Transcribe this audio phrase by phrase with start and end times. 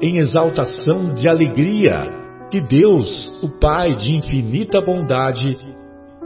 [0.00, 2.06] em exaltação de alegria
[2.50, 5.56] que Deus, o Pai de infinita bondade,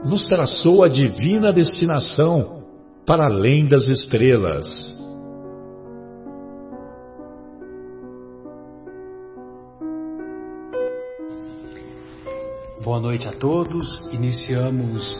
[0.05, 2.63] nos traçou a divina destinação
[3.07, 4.95] para além das estrelas.
[12.83, 14.01] Boa noite a todos.
[14.13, 15.19] Iniciamos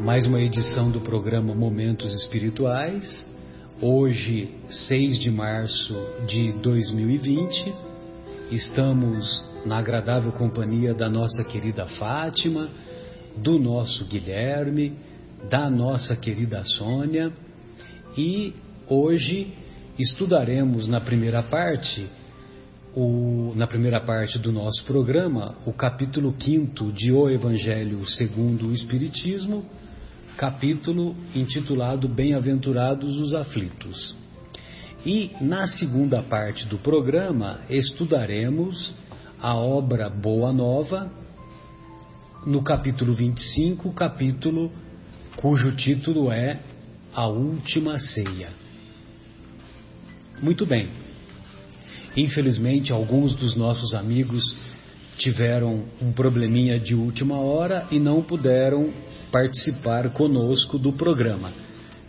[0.00, 3.26] mais uma edição do programa Momentos Espirituais.
[3.80, 5.94] Hoje, 6 de março
[6.26, 7.86] de 2020,
[8.50, 12.70] Estamos na agradável companhia da nossa querida Fátima,
[13.36, 14.92] do nosso Guilherme,
[15.50, 17.32] da nossa querida Sônia.
[18.16, 18.54] E
[18.88, 19.52] hoje
[19.98, 22.08] estudaremos na primeira parte
[22.94, 28.72] o, na primeira parte do nosso programa o capítulo 5 de O Evangelho segundo o
[28.72, 29.64] Espiritismo,
[30.36, 34.14] capítulo intitulado Bem-aventurados os aflitos.
[35.04, 38.92] E na segunda parte do programa estudaremos
[39.40, 41.10] a obra Boa Nova,
[42.44, 44.70] no capítulo 25, capítulo
[45.36, 46.60] cujo título é
[47.14, 48.50] A Última Ceia.
[50.42, 50.88] Muito bem.
[52.14, 54.42] Infelizmente, alguns dos nossos amigos
[55.16, 58.92] tiveram um probleminha de última hora e não puderam
[59.30, 61.52] participar conosco do programa.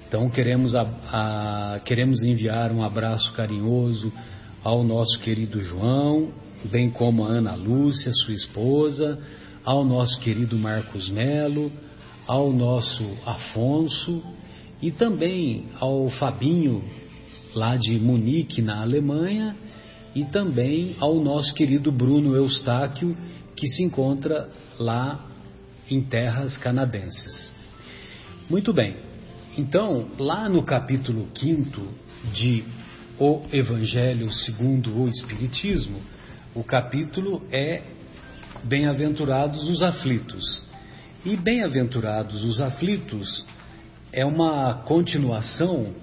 [0.07, 4.11] Então queremos, a, a, queremos enviar um abraço carinhoso
[4.63, 6.31] ao nosso querido João,
[6.71, 9.19] bem como a Ana Lúcia, sua esposa,
[9.65, 11.71] ao nosso querido Marcos Melo,
[12.25, 14.23] ao nosso Afonso
[14.81, 16.83] e também ao Fabinho,
[17.53, 19.55] lá de Munique, na Alemanha,
[20.15, 23.15] e também ao nosso querido Bruno Eustáquio,
[23.55, 24.49] que se encontra
[24.79, 25.19] lá
[25.89, 27.53] em terras canadenses.
[28.49, 28.97] Muito bem,
[29.57, 31.87] então, lá no capítulo 5
[32.31, 32.63] de
[33.19, 35.99] O Evangelho segundo o Espiritismo,
[36.53, 37.81] o capítulo é
[38.63, 40.63] Bem-aventurados os aflitos.
[41.25, 43.43] E Bem-aventurados os aflitos
[44.13, 45.93] é uma continuação,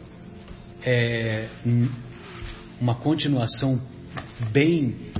[0.84, 1.49] é,
[2.81, 3.81] uma continuação
[4.53, 5.12] bem,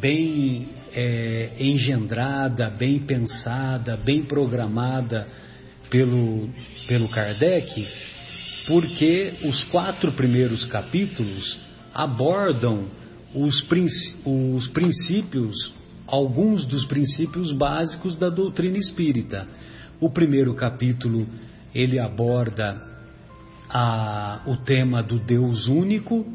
[0.00, 5.26] bem é, engendrada, bem pensada, bem programada
[5.90, 6.48] pelo,
[6.86, 7.86] pelo Kardec,
[8.66, 11.60] porque os quatro primeiros capítulos
[11.94, 12.86] abordam
[13.34, 13.66] os,
[14.24, 15.74] os princípios,
[16.06, 19.46] alguns dos princípios básicos da doutrina espírita.
[20.00, 21.26] O primeiro capítulo
[21.74, 22.82] ele aborda
[23.68, 26.26] a, o tema do Deus único,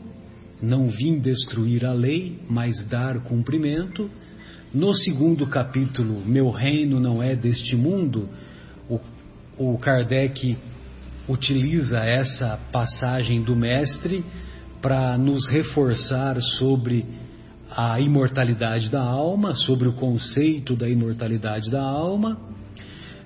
[0.61, 4.09] não vim destruir a lei, mas dar cumprimento.
[4.73, 8.27] No segundo capítulo, Meu reino não é deste mundo,
[9.55, 10.57] o Kardec
[11.29, 14.25] utiliza essa passagem do Mestre
[14.81, 17.05] para nos reforçar sobre
[17.69, 22.39] a imortalidade da alma, sobre o conceito da imortalidade da alma.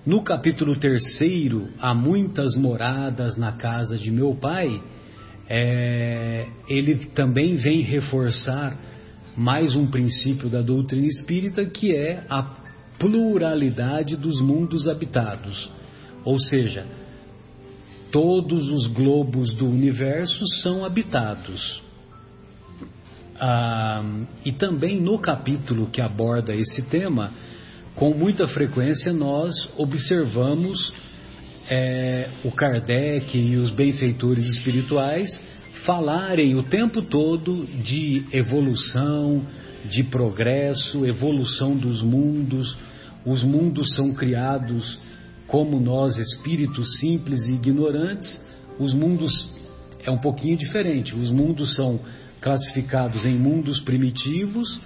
[0.06, 4.81] No capítulo terceiro, há muitas moradas na casa de meu pai.
[5.50, 8.77] É, ele também vem reforçar
[9.38, 12.42] mais um princípio da doutrina espírita que é a
[12.98, 15.69] pluralidade dos mundos habitados.
[16.25, 16.88] Ou seja,
[18.12, 21.84] todos os globos do universo são habitados.
[23.39, 24.04] Ah,
[24.44, 27.31] e também no capítulo que aborda esse tema,
[27.94, 30.92] com muita frequência nós observamos
[31.69, 35.39] é, o Kardec e os benfeitores espirituais
[35.88, 39.48] falarem o tempo todo de evolução,
[39.89, 42.78] de progresso, evolução dos mundos.
[43.25, 45.00] Os mundos são criados
[45.48, 48.44] como nós, espíritos simples e ignorantes,
[48.78, 49.50] os mundos
[50.04, 51.16] é um pouquinho diferente.
[51.16, 52.01] Os mundos são
[52.42, 54.81] classificados em mundos primitivos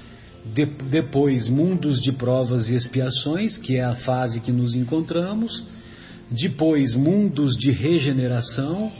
[0.53, 5.65] de, depois mundos de provas e expiações, que é a fase que nos encontramos,
[6.30, 8.92] depois mundos de regeneração,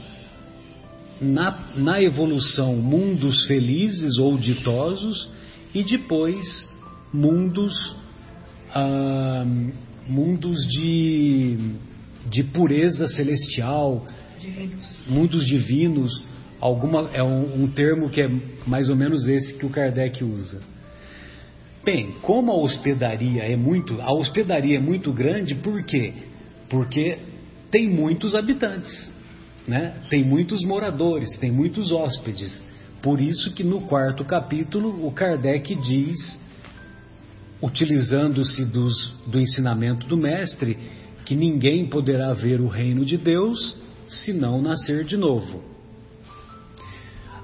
[1.22, 5.30] na, na evolução mundos felizes ou ditosos,
[5.74, 6.68] e depois
[7.12, 7.72] mundos,
[8.74, 9.44] ah,
[10.08, 11.56] mundos de,
[12.28, 14.06] de pureza celestial,
[15.08, 16.22] mundos divinos,
[16.60, 18.30] alguma, é um, um termo que é
[18.66, 20.60] mais ou menos esse que o Kardec usa.
[21.84, 26.12] Bem, como a hospedaria é muito, a hospedaria é muito grande, por quê?
[26.68, 27.18] Porque
[27.70, 29.12] tem muitos habitantes,
[29.66, 29.94] né?
[30.08, 32.62] Tem muitos moradores, tem muitos hóspedes.
[33.00, 36.40] Por isso que no quarto capítulo o Kardec diz,
[37.60, 40.76] utilizando-se do ensinamento do mestre,
[41.24, 43.76] que ninguém poderá ver o reino de Deus
[44.08, 45.62] se não nascer de novo.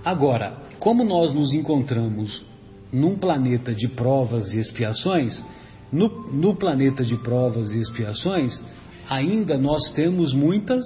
[0.05, 2.45] Agora, como nós nos encontramos
[2.93, 5.45] num planeta de provas e expiações,
[5.93, 8.61] no, no planeta de provas e expiações,
[9.09, 10.85] ainda nós temos muitas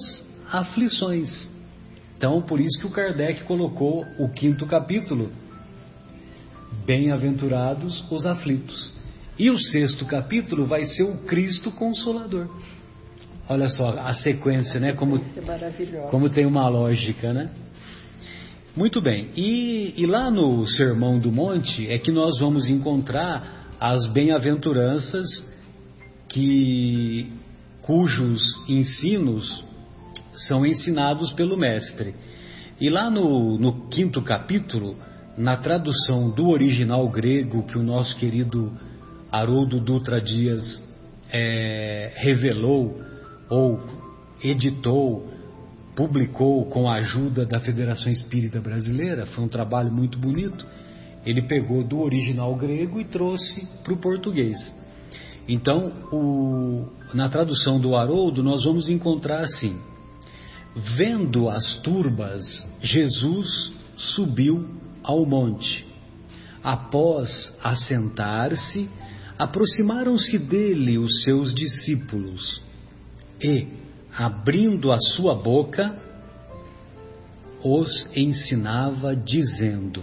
[0.51, 1.49] aflições.
[2.17, 5.31] Então, por isso que o Kardec colocou o quinto capítulo,
[6.87, 8.93] Bem-aventurados os aflitos.
[9.39, 12.49] E o sexto capítulo vai ser o Cristo Consolador.
[13.49, 14.95] Olha só a sequência, né?
[14.95, 15.21] Como,
[16.11, 17.51] como tem uma lógica, né?
[18.75, 19.31] Muito bem.
[19.37, 25.47] E, e lá no Sermão do Monte é que nós vamos encontrar as bem-aventuranças
[26.29, 27.31] que
[27.83, 29.65] cujos ensinos
[30.35, 32.15] são ensinados pelo mestre.
[32.81, 34.97] E lá no, no quinto capítulo,
[35.37, 38.73] na tradução do original grego que o nosso querido
[39.31, 40.63] Haroldo Dutra Dias
[41.31, 43.01] é, revelou
[43.49, 43.81] ou
[44.43, 45.31] editou
[45.95, 50.67] publicou com a ajuda da Federação Espírita Brasileira, foi um trabalho muito bonito.
[51.25, 54.57] Ele pegou do original grego e trouxe para o português.
[55.47, 59.79] Então, o, na tradução do Haroldo, nós vamos encontrar assim:
[60.75, 62.43] Vendo as turbas,
[62.81, 64.69] Jesus subiu
[65.03, 65.87] ao monte.
[66.63, 67.29] Após
[67.63, 68.89] assentar-se,
[69.39, 72.63] aproximaram-se dele os seus discípulos
[73.43, 73.67] e,
[74.17, 76.01] abrindo a sua boca,
[77.63, 80.03] os ensinava, dizendo: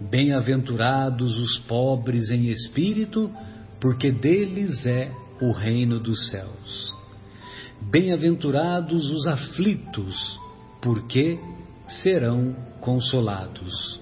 [0.00, 3.30] Bem-aventurados os pobres em espírito,
[3.78, 6.99] porque deles é o reino dos céus.
[7.82, 10.40] Bem-aventurados os aflitos,
[10.80, 11.38] porque
[12.02, 14.00] serão consolados.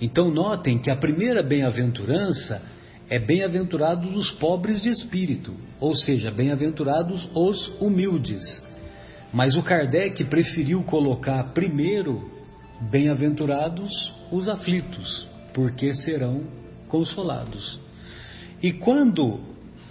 [0.00, 2.62] Então, notem que a primeira bem-aventurança
[3.10, 8.42] é bem-aventurados os pobres de espírito, ou seja, bem-aventurados os humildes.
[9.32, 12.30] Mas o Kardec preferiu colocar primeiro
[12.90, 13.90] bem-aventurados
[14.30, 16.44] os aflitos, porque serão
[16.86, 17.80] consolados.
[18.62, 19.40] E quando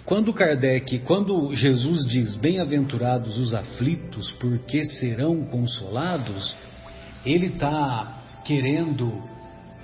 [0.08, 6.56] quando Kardec, quando Jesus diz bem-aventurados os aflitos, porque serão consolados,
[7.26, 9.22] ele está querendo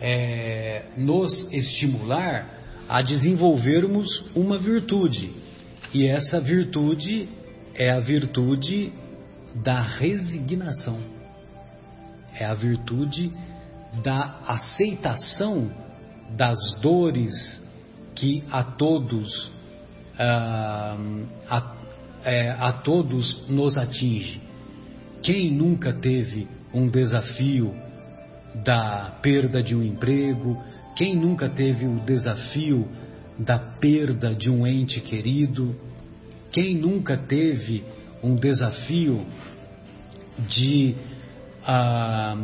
[0.01, 2.49] é, nos estimular
[2.89, 5.31] a desenvolvermos uma virtude.
[5.93, 7.29] E essa virtude
[7.75, 8.95] é a virtude
[9.63, 11.01] da resignação.
[12.35, 13.31] É a virtude
[14.03, 15.71] da aceitação
[16.35, 17.63] das dores
[18.15, 19.53] que a todos
[20.19, 21.75] a,
[22.25, 24.41] é, a todos nos atinge.
[25.23, 27.75] Quem nunca teve um desafio
[28.65, 30.63] da perda de um emprego,
[30.97, 32.89] quem nunca teve o desafio
[33.39, 35.75] da perda de um ente querido?
[36.53, 37.85] Quem nunca teve
[38.23, 39.27] um desafio
[40.49, 40.95] de
[41.67, 42.37] ah,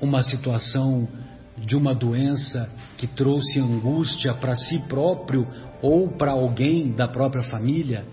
[0.00, 1.08] uma situação
[1.56, 5.46] de uma doença que trouxe angústia para si próprio
[5.82, 8.04] ou para alguém da própria família?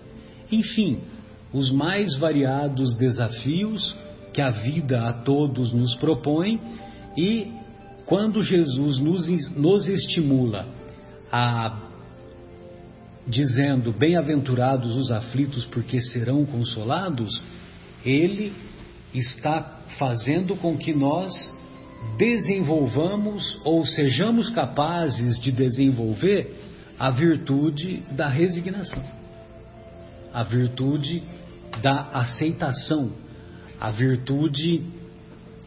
[0.50, 1.00] Enfim,
[1.52, 3.96] os mais variados desafios
[4.32, 6.60] que a vida a todos nos propõe
[7.16, 7.50] e
[8.04, 10.68] quando Jesus nos, nos estimula
[11.32, 11.82] a
[13.26, 17.42] dizendo bem-aventurados os aflitos porque serão consolados,
[18.04, 18.52] ele
[19.12, 21.32] está fazendo com que nós
[22.16, 26.65] desenvolvamos ou sejamos capazes de desenvolver
[26.98, 29.02] a virtude da resignação,
[30.32, 31.22] a virtude
[31.82, 33.12] da aceitação,
[33.80, 34.84] a virtude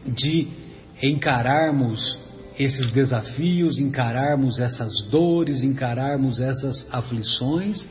[0.06, 0.48] de
[1.02, 2.18] encararmos
[2.58, 7.88] esses desafios, encararmos essas dores, encararmos essas aflições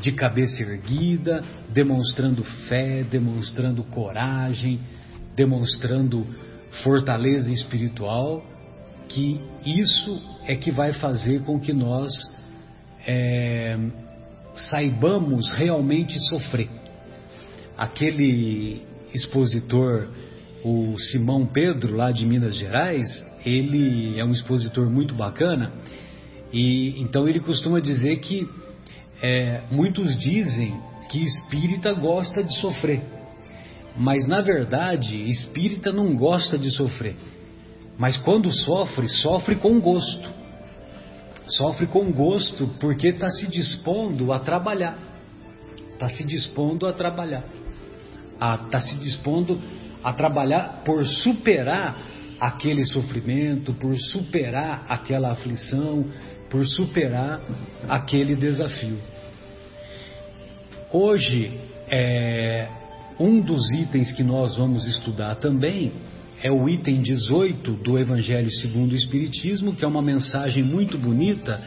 [0.00, 4.80] de cabeça erguida, demonstrando fé, demonstrando coragem,
[5.36, 6.26] demonstrando
[6.82, 8.42] fortaleza espiritual,
[9.08, 12.10] que isso é que vai fazer com que nós
[13.06, 13.78] é,
[14.54, 16.68] saibamos realmente sofrer.
[17.76, 18.82] Aquele
[19.14, 20.08] expositor,
[20.64, 23.06] o Simão Pedro, lá de Minas Gerais,
[23.44, 25.72] ele é um expositor muito bacana
[26.52, 28.46] e então ele costuma dizer que
[29.20, 30.74] é, muitos dizem
[31.08, 33.02] que espírita gosta de sofrer,
[33.96, 37.16] mas na verdade espírita não gosta de sofrer.
[37.98, 40.41] Mas quando sofre, sofre com gosto.
[41.56, 44.98] Sofre com gosto porque está se dispondo a trabalhar.
[45.92, 47.44] Está se dispondo a trabalhar.
[48.34, 49.60] Está se dispondo
[50.02, 51.96] a trabalhar por superar
[52.40, 56.10] aquele sofrimento, por superar aquela aflição,
[56.50, 57.40] por superar
[57.88, 58.98] aquele desafio.
[60.92, 62.68] Hoje, é,
[63.18, 65.92] um dos itens que nós vamos estudar também
[66.42, 71.62] é o item 18 do Evangelho segundo o Espiritismo, que é uma mensagem muito bonita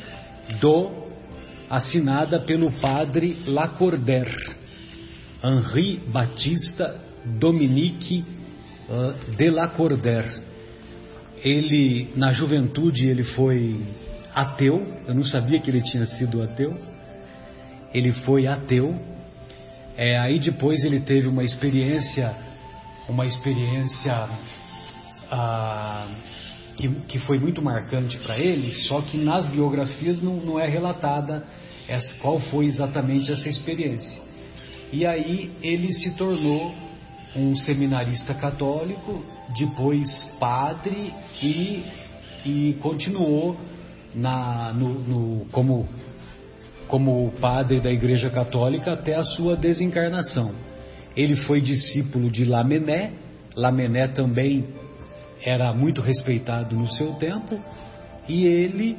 [0.59, 1.05] do
[1.69, 4.55] assinada pelo padre Lacordaire,
[5.43, 6.99] Henri Batista
[7.39, 8.23] Dominique
[8.89, 10.43] uh, de Lacordaire.
[11.41, 13.79] Ele na juventude ele foi
[14.33, 16.77] ateu, eu não sabia que ele tinha sido ateu.
[17.93, 18.93] Ele foi ateu.
[19.95, 22.35] É, aí depois ele teve uma experiência,
[23.07, 24.27] uma experiência
[26.75, 31.45] que, que foi muito marcante para ele, só que nas biografias não, não é relatada
[31.87, 34.21] essa, qual foi exatamente essa experiência.
[34.91, 36.73] E aí ele se tornou
[37.35, 39.23] um seminarista católico,
[39.57, 41.83] depois padre e,
[42.45, 43.57] e continuou
[44.13, 45.87] na, no, no, como,
[46.87, 50.51] como padre da Igreja Católica até a sua desencarnação.
[51.15, 53.11] Ele foi discípulo de Lamennais,
[53.55, 54.65] Lamennais também
[55.45, 57.61] era muito respeitado no seu tempo
[58.27, 58.97] e ele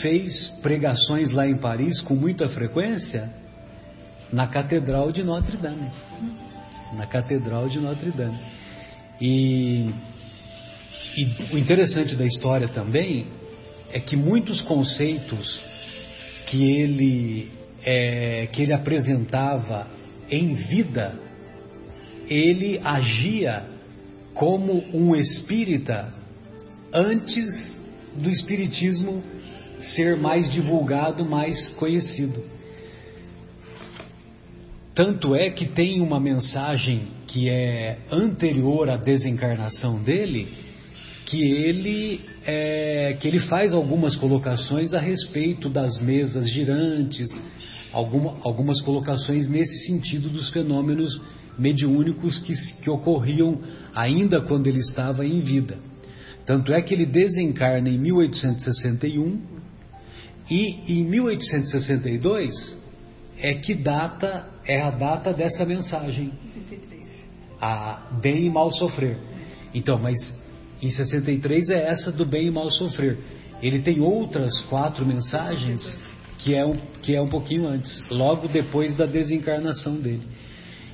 [0.00, 3.30] fez pregações lá em Paris com muita frequência
[4.32, 5.90] na Catedral de Notre Dame.
[6.94, 8.38] Na Catedral de Notre Dame.
[9.20, 9.90] E,
[11.16, 13.26] e o interessante da história também
[13.92, 15.60] é que muitos conceitos
[16.46, 17.50] que ele,
[17.84, 19.86] é, que ele apresentava
[20.30, 21.14] em vida,
[22.28, 23.79] ele agia
[24.34, 26.12] como um espírita
[26.92, 27.78] antes
[28.16, 29.22] do espiritismo
[29.80, 32.42] ser mais divulgado, mais conhecido.
[34.94, 40.48] Tanto é que tem uma mensagem que é anterior à desencarnação dele,
[41.26, 47.28] que ele é, que ele faz algumas colocações a respeito das mesas girantes,
[47.92, 51.20] alguma, algumas colocações nesse sentido dos fenômenos
[51.58, 53.60] mediúnicos que, que ocorriam
[53.94, 55.78] ainda quando ele estava em vida.
[56.46, 59.40] Tanto é que ele desencarna em 1861
[60.50, 62.80] e em 1862
[63.38, 66.32] é que data é a data dessa mensagem.
[67.60, 69.18] A bem e mal sofrer.
[69.74, 70.16] Então, mas
[70.82, 73.18] em 63 é essa do bem e mal sofrer.
[73.62, 75.96] Ele tem outras quatro mensagens
[76.38, 80.26] que é um, que é um pouquinho antes, logo depois da desencarnação dele.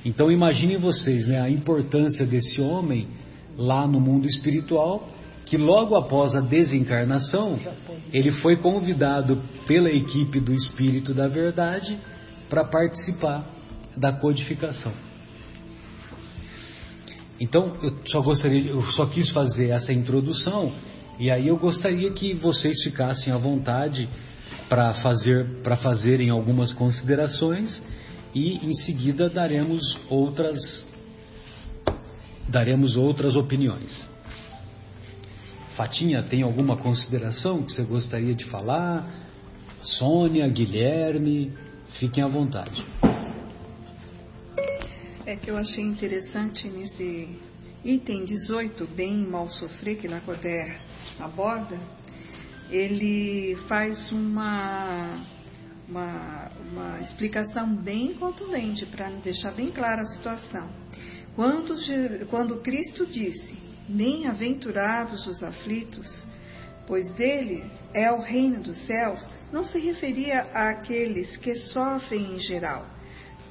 [0.05, 3.07] Então imaginem vocês né, a importância desse homem
[3.57, 5.09] lá no mundo espiritual,
[5.45, 7.57] que logo após a desencarnação,
[8.11, 11.97] ele foi convidado pela equipe do Espírito da Verdade
[12.49, 13.47] para participar
[13.95, 14.93] da codificação.
[17.39, 20.71] Então, eu só gostaria, eu só quis fazer essa introdução
[21.19, 24.09] e aí eu gostaria que vocês ficassem à vontade
[24.69, 27.81] para fazer para fazerem algumas considerações
[28.37, 30.85] e em seguida daremos outras
[32.47, 34.07] daremos outras opiniões.
[35.75, 39.25] Fatinha, tem alguma consideração que você gostaria de falar?
[39.81, 41.51] Sônia, Guilherme,
[41.99, 42.85] fiquem à vontade.
[45.25, 47.27] É que eu achei interessante nesse
[47.83, 50.79] item 18, bem e mal sofrer, que Lacoder
[51.19, 51.79] aborda,
[52.69, 55.36] ele faz uma
[55.87, 60.69] uma, uma explicação bem contundente para deixar bem clara a situação.
[61.35, 61.75] Quando,
[62.29, 66.07] quando Cristo disse: Bem-aventurados os aflitos,
[66.85, 67.63] pois dele
[67.93, 72.85] é o reino dos céus, não se referia àqueles que sofrem em geral,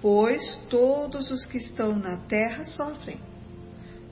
[0.02, 3.18] pois todos os que estão na terra sofrem.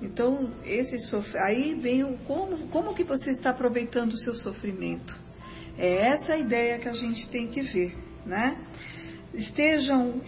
[0.01, 1.37] Então, esse sofr...
[1.39, 5.17] aí vem o como, como que você está aproveitando o seu sofrimento.
[5.79, 8.57] É essa a ideia que a gente tem que ver né?
[9.33, 10.23] Estejam uh,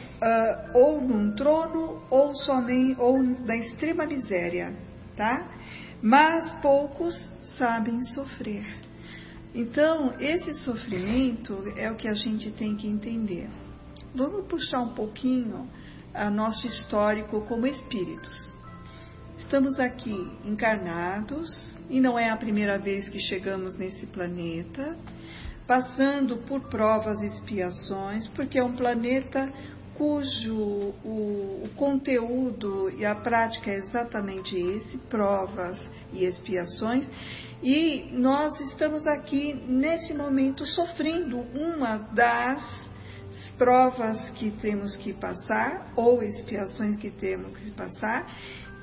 [0.75, 4.75] ou num trono ou somente ou na extrema miséria,
[5.17, 5.49] tá?
[6.03, 7.15] mas poucos
[7.59, 8.65] sabem sofrer.
[9.55, 13.49] Então, esse sofrimento é o que a gente tem que entender.
[14.15, 15.69] Vamos puxar um pouquinho
[16.13, 18.55] a nosso histórico como espíritos.
[19.39, 24.97] Estamos aqui encarnados e não é a primeira vez que chegamos nesse planeta,
[25.67, 29.53] passando por provas e expiações, porque é um planeta
[29.95, 35.81] cujo o, o, conteúdo e a prática é exatamente esse, provas
[36.13, 37.09] e expiações,
[37.63, 42.63] e nós estamos aqui nesse momento sofrendo uma das
[43.57, 48.27] provas que temos que passar ou expiações que temos que passar,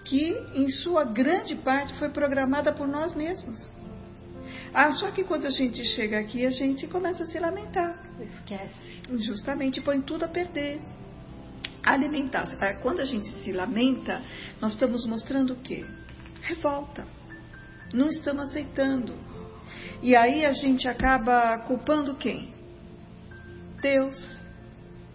[0.03, 3.71] que em sua grande parte foi programada por nós mesmos.
[4.73, 7.95] Ah, só que quando a gente chega aqui, a gente começa a se lamentar.
[8.19, 9.01] Esquece.
[9.23, 10.81] Justamente põe tudo a perder.
[11.83, 12.47] Alimentar.
[12.59, 14.23] Ah, quando a gente se lamenta,
[14.59, 15.85] nós estamos mostrando o quê?
[16.41, 17.07] Revolta.
[17.93, 19.13] Não estamos aceitando.
[20.01, 22.51] E aí a gente acaba culpando quem?
[23.79, 24.37] Deus,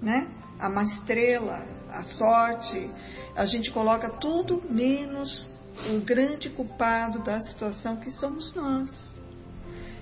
[0.00, 0.28] né?
[0.60, 2.90] A má estrela, a sorte.
[3.34, 5.48] A gente coloca tudo menos
[5.90, 9.17] o grande culpado da situação que somos nós.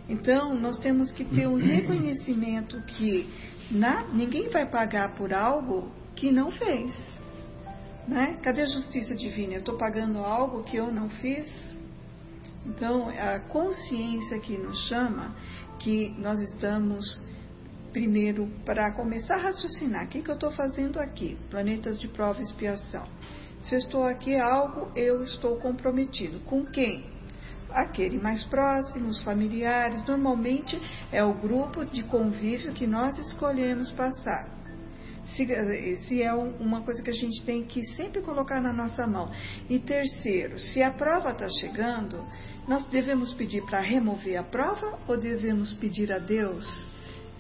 [0.09, 3.29] Então, nós temos que ter um reconhecimento que
[3.71, 6.95] na, ninguém vai pagar por algo que não fez.
[8.07, 8.39] Né?
[8.43, 9.55] Cadê a justiça divina?
[9.55, 11.47] Eu estou pagando algo que eu não fiz?
[12.65, 15.35] Então, a consciência que nos chama
[15.81, 17.21] que nós estamos,
[17.93, 21.37] primeiro, para começar a raciocinar: o que, que eu estou fazendo aqui?
[21.51, 23.07] Planetas de prova e expiação.
[23.63, 26.39] Se eu estou aqui, algo eu estou comprometido.
[26.41, 27.16] Com quem?
[27.77, 30.81] Aquele mais próximo, os familiares, normalmente
[31.13, 34.49] é o grupo de convívio que nós escolhemos passar.
[35.27, 35.45] Se,
[36.07, 39.31] se é uma coisa que a gente tem que sempre colocar na nossa mão.
[39.69, 42.25] E terceiro, se a prova está chegando,
[42.67, 46.87] nós devemos pedir para remover a prova ou devemos pedir a Deus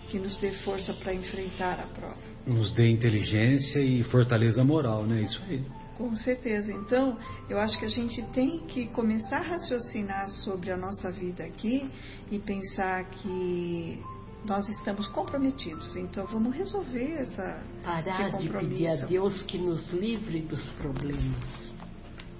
[0.08, 2.16] que nos dê força para enfrentar a prova?
[2.46, 5.22] Nos dê inteligência e fortaleza moral, né?
[5.22, 5.64] Isso aí.
[5.96, 6.72] Com certeza.
[6.72, 7.16] Então,
[7.48, 11.90] eu acho que a gente tem que começar a raciocinar sobre a nossa vida aqui
[12.30, 14.02] e pensar que
[14.46, 15.96] nós estamos comprometidos.
[15.96, 21.74] Então, vamos resolver essa Parar de pedir a Deus que nos livre dos problemas,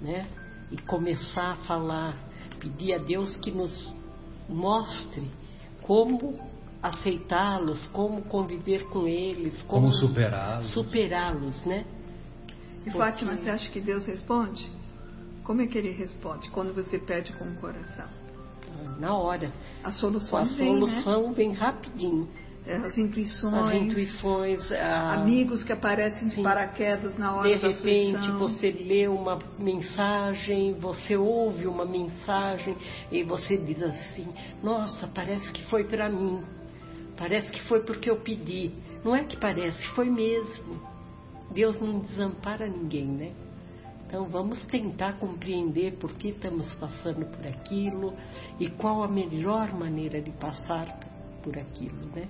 [0.01, 0.27] né?
[0.71, 2.15] E começar a falar,
[2.59, 3.93] pedir a Deus que nos
[4.47, 5.31] mostre
[5.81, 6.39] como
[6.81, 10.71] aceitá-los, como conviver com eles, como, como superá-los.
[10.71, 11.85] Superá-los, né?
[12.87, 14.71] E Fátima, você acha que Deus responde?
[15.43, 18.07] Como é que ele responde quando você pede com o coração?
[18.97, 19.51] Na hora.
[19.83, 21.33] A solução a vem, solução né?
[21.35, 22.29] vem rapidinho.
[22.65, 23.53] É, as intuições.
[23.53, 24.71] As intuições.
[24.71, 25.15] A...
[25.15, 31.17] Amigos que aparecem de paraquedas na hora De da repente você lê uma mensagem, você
[31.17, 32.75] ouve uma mensagem
[33.11, 34.27] e você diz assim:
[34.63, 36.41] Nossa, parece que foi para mim.
[37.17, 38.71] Parece que foi porque eu pedi.
[39.03, 40.96] Não é que parece, foi mesmo.
[41.51, 43.31] Deus não desampara ninguém, né?
[44.07, 48.13] Então vamos tentar compreender por que estamos passando por aquilo
[48.59, 50.97] e qual a melhor maneira de passar
[51.43, 52.27] por aquilo, né?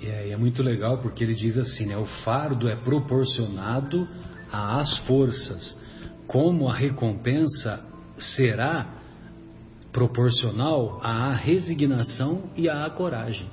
[0.00, 1.96] É, é muito legal porque ele diz assim, né?
[1.96, 4.06] O fardo é proporcionado
[4.52, 5.76] às forças,
[6.26, 7.84] como a recompensa
[8.18, 8.94] será
[9.92, 13.48] proporcional à resignação e à coragem.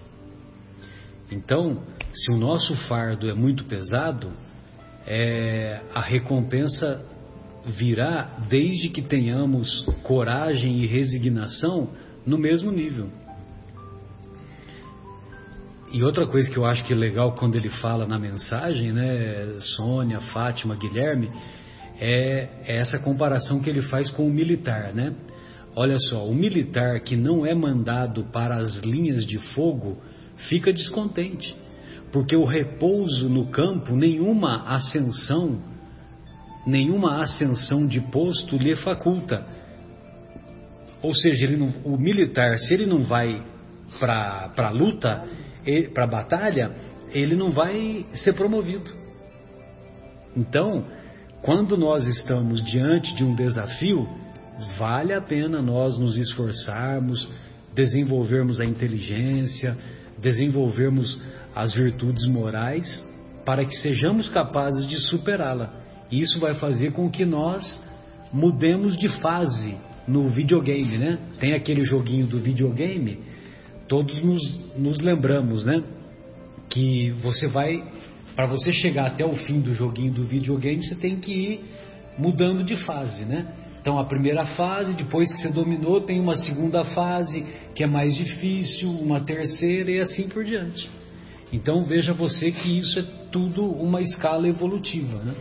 [1.31, 1.81] Então,
[2.13, 4.31] se o nosso fardo é muito pesado,
[5.05, 7.03] é, a recompensa
[7.65, 11.89] virá desde que tenhamos coragem e resignação
[12.25, 13.09] no mesmo nível.
[15.91, 19.59] E outra coisa que eu acho que é legal quando ele fala na mensagem, né,
[19.59, 21.31] Sônia, Fátima, Guilherme,
[21.99, 25.13] é, é essa comparação que ele faz com o militar, né?
[25.75, 29.97] Olha só, o militar que não é mandado para as linhas de fogo
[30.49, 31.62] fica descontente
[32.13, 35.59] porque o repouso no campo, nenhuma ascensão,
[36.63, 39.43] nenhuma ascensão de posto lhe faculta.
[41.01, 43.43] Ou seja, não, o militar, se ele não vai
[43.99, 45.27] para a luta,
[45.91, 46.71] para a batalha,
[47.09, 48.91] ele não vai ser promovido.
[50.37, 50.85] Então,
[51.41, 54.07] quando nós estamos diante de um desafio,
[54.77, 57.27] vale a pena nós nos esforçarmos,
[57.73, 59.75] desenvolvermos a inteligência,
[60.23, 61.21] desenvolvermos
[61.53, 63.03] as virtudes morais
[63.45, 65.71] para que sejamos capazes de superá-la.
[66.09, 67.81] E isso vai fazer com que nós
[68.31, 69.75] mudemos de fase
[70.07, 71.19] no videogame, né?
[71.39, 73.19] Tem aquele joguinho do videogame,
[73.87, 75.83] todos nos, nos lembramos, né?
[76.69, 77.83] Que você vai,
[78.35, 81.65] para você chegar até o fim do joguinho do videogame, você tem que ir
[82.17, 83.47] mudando de fase, né?
[83.83, 87.41] Então a primeira fase, depois que você dominou, tem uma segunda fase
[87.75, 90.89] que é mais difícil, uma terceira e assim por diante.
[91.51, 95.35] Então veja você que isso é tudo uma escala evolutiva, né?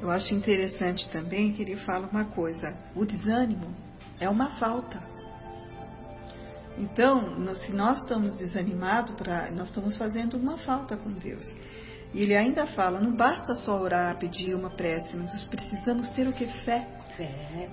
[0.00, 3.74] Eu acho interessante também que ele fala uma coisa: o desânimo
[4.20, 5.02] é uma falta.
[6.78, 9.12] Então, se nós estamos desanimados,
[9.56, 11.52] nós estamos fazendo uma falta com Deus.
[12.14, 16.32] E ele ainda fala: não basta só orar, pedir uma prece, nós precisamos ter o
[16.32, 16.46] que?
[16.62, 16.97] Fé.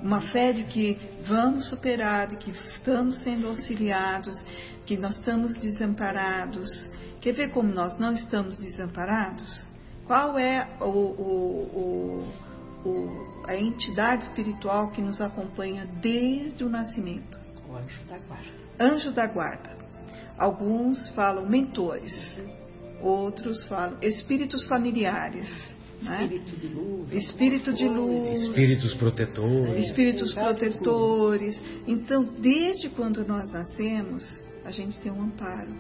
[0.01, 4.35] Uma fé de que vamos superar, de que estamos sendo auxiliados,
[4.85, 6.69] que nós estamos desamparados.
[7.21, 9.67] Quer ver como nós não estamos desamparados?
[10.05, 12.33] Qual é o, o,
[12.85, 17.39] o, a entidade espiritual que nos acompanha desde o nascimento?
[17.67, 18.51] O anjo da guarda.
[18.79, 19.77] Anjo da guarda.
[20.37, 22.35] Alguns falam mentores,
[23.01, 25.74] outros falam espíritos familiares.
[26.01, 26.23] Né?
[26.23, 27.13] Espírito de luz.
[27.13, 28.41] Espírito de luz.
[28.41, 29.85] Espíritos protetores.
[29.85, 31.61] Espíritos protetores.
[31.87, 35.75] Então, desde quando nós nascemos, a gente tem um amparo.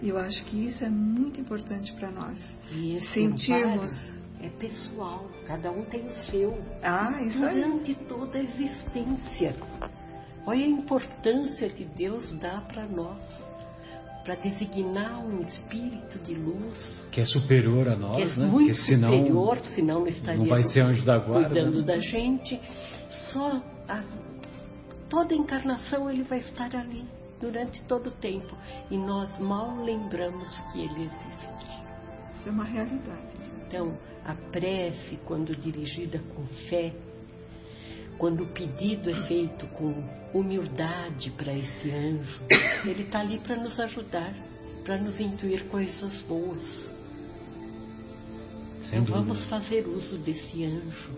[0.00, 2.38] E eu acho que isso é muito importante para nós.
[2.72, 3.92] E esse sentirmos.
[4.40, 6.56] É pessoal, cada um tem o seu.
[6.80, 7.64] Ah, isso Durante aí.
[7.64, 9.56] Durante toda a existência.
[10.46, 13.47] Olha a importância que Deus dá para nós
[14.28, 18.46] para designar um espírito de luz que é superior a nós, que é né?
[18.46, 21.86] muito Porque senão, superior, senão não estaria não vai ser anjo da guarda, cuidando né?
[21.86, 22.60] da gente.
[23.32, 24.04] Só a,
[25.08, 27.06] toda encarnação ele vai estar ali
[27.40, 28.54] durante todo o tempo
[28.90, 31.82] e nós mal lembramos que ele existe.
[32.34, 33.34] Isso é uma realidade.
[33.66, 36.92] Então, a prece, quando dirigida com fé,
[38.18, 39.94] quando o pedido é feito com
[40.34, 42.42] humildade para esse anjo,
[42.84, 44.34] ele está ali para nos ajudar,
[44.84, 46.66] para nos intuir coisas boas.
[48.82, 49.34] Sem então dúvida.
[49.34, 51.10] vamos fazer uso desse anjo,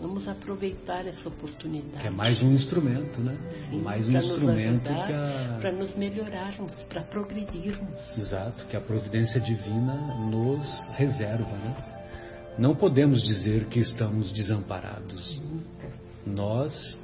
[0.00, 2.00] vamos aproveitar essa oportunidade.
[2.00, 3.36] Que é mais um instrumento, né?
[3.68, 5.58] Sim, mais um instrumento que a.
[5.60, 8.18] Para nos melhorarmos, para progredirmos.
[8.18, 9.94] Exato, que a providência divina
[10.30, 11.76] nos reserva, né?
[12.58, 15.40] Não podemos dizer que estamos desamparados.
[16.26, 16.98] Nós,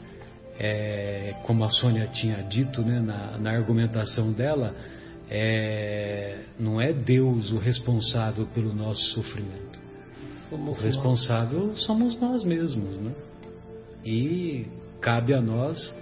[0.58, 4.74] é, como a Sônia tinha dito né, na, na argumentação dela,
[5.28, 9.78] é, não é Deus o responsável pelo nosso sofrimento.
[10.48, 11.82] Somos o responsável nós.
[11.82, 13.12] somos nós mesmos, né?
[14.04, 14.66] E
[15.00, 15.92] cabe a nós,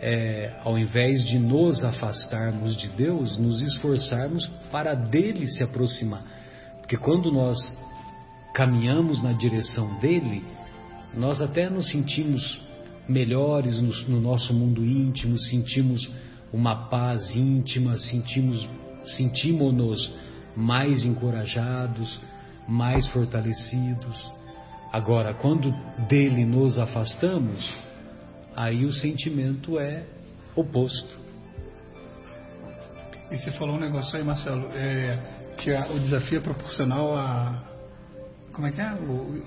[0.00, 6.24] é, ao invés de nos afastarmos de Deus, nos esforçarmos para dele se aproximar.
[6.78, 7.58] Porque quando nós
[8.54, 10.42] caminhamos na direção dele,
[11.16, 12.60] nós até nos sentimos
[13.08, 16.10] melhores no, no nosso mundo íntimo, sentimos
[16.52, 18.68] uma paz íntima, sentimos,
[19.04, 20.12] sentimos-nos
[20.56, 22.20] mais encorajados,
[22.68, 24.32] mais fortalecidos.
[24.92, 25.72] Agora, quando
[26.08, 27.60] dele nos afastamos,
[28.54, 30.04] aí o sentimento é
[30.54, 31.18] oposto.
[33.30, 35.18] E você falou um negócio aí, Marcelo, é,
[35.58, 37.64] que a, o desafio é proporcional a.
[38.52, 38.92] Como é que é?
[38.94, 39.42] O,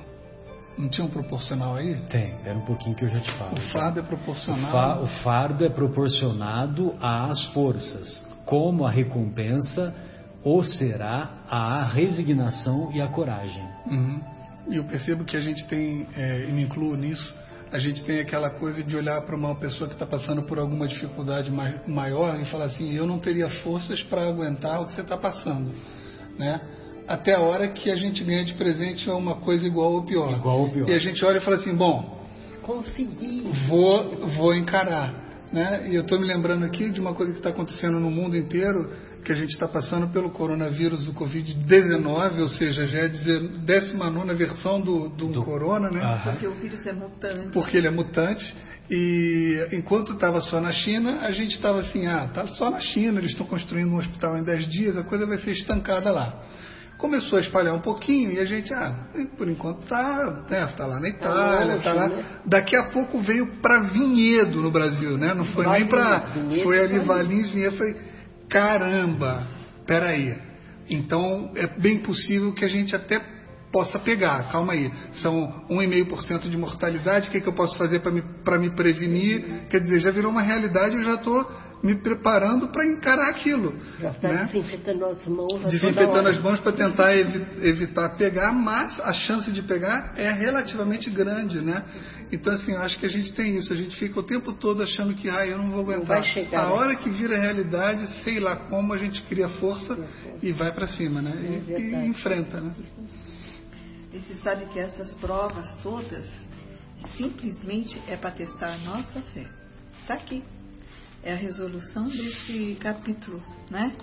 [0.78, 1.96] não tinha um proporcional aí?
[2.10, 3.56] Tem, era um pouquinho que eu já te falo.
[3.58, 4.70] O fardo é proporcional.
[4.70, 9.94] O, fa, o fardo é proporcionado às forças, como a recompensa
[10.44, 13.64] ou será a resignação e a coragem.
[13.88, 14.22] Uhum.
[14.70, 17.36] E eu percebo que a gente tem, é, e me incluo nisso,
[17.72, 20.88] a gente tem aquela coisa de olhar para uma pessoa que está passando por alguma
[20.88, 21.52] dificuldade
[21.88, 25.74] maior e falar assim: eu não teria forças para aguentar o que você está passando,
[26.38, 26.62] né?
[27.08, 30.34] Até a hora que a gente ganha de presente uma coisa igual ou pior.
[30.34, 30.90] Igual ou pior.
[30.90, 32.22] E a gente olha e fala assim: bom,
[32.64, 35.14] consegui, vou, vou encarar,
[35.52, 35.88] né?
[35.90, 38.90] E eu estou me lembrando aqui de uma coisa que está acontecendo no mundo inteiro
[39.28, 44.34] que a gente está passando pelo coronavírus do Covid-19, ou seja, já é a 19
[44.36, 46.02] versão do, do, do corona, né?
[46.02, 46.32] Aham.
[46.32, 47.50] Porque o vírus é mutante.
[47.52, 48.56] Porque ele é mutante.
[48.90, 53.20] E enquanto estava só na China, a gente estava assim, ah, tá só na China,
[53.20, 56.42] eles estão construindo um hospital em 10 dias, a coisa vai ser estancada lá.
[56.98, 59.08] Começou a espalhar um pouquinho e a gente, ah,
[59.38, 62.12] por enquanto tá, né, tá lá na Itália, tá, lá.
[62.44, 65.34] Daqui a pouco veio para Vinhedo no Brasil, né?
[65.34, 66.22] Não foi nem para,
[66.64, 67.96] foi ali Valinhos, Vinhedo, foi
[68.50, 69.48] caramba,
[69.86, 70.36] peraí.
[70.90, 73.22] Então é bem possível que a gente até
[73.72, 78.12] possa pegar, calma aí, são 1,5% de mortalidade, o que, que eu posso fazer para
[78.12, 78.24] me,
[78.60, 79.68] me prevenir?
[79.70, 81.46] Quer dizer, já virou uma realidade, eu já estou
[81.84, 83.76] me preparando para encarar aquilo.
[84.00, 84.50] Já está né?
[84.52, 85.72] desinfetando as mãos.
[85.72, 91.10] Desinfetando as mãos para tentar evi evitar pegar, mas a chance de pegar é relativamente
[91.10, 91.84] grande, né?
[92.32, 93.72] Então, assim, eu acho que a gente tem isso.
[93.72, 96.18] A gente fica o tempo todo achando que, ah, eu não vou aguentar.
[96.18, 99.98] Não vai chegar, a hora que vira realidade, sei lá como, a gente cria força
[100.42, 101.62] e vai para cima, né?
[101.68, 102.74] É e, e enfrenta, né?
[104.14, 106.26] E você sabe que essas provas todas,
[107.16, 109.48] Simplesmente é para testar a nossa fé.
[110.02, 110.44] Está aqui.
[111.28, 113.94] É a resolução desse capítulo, né?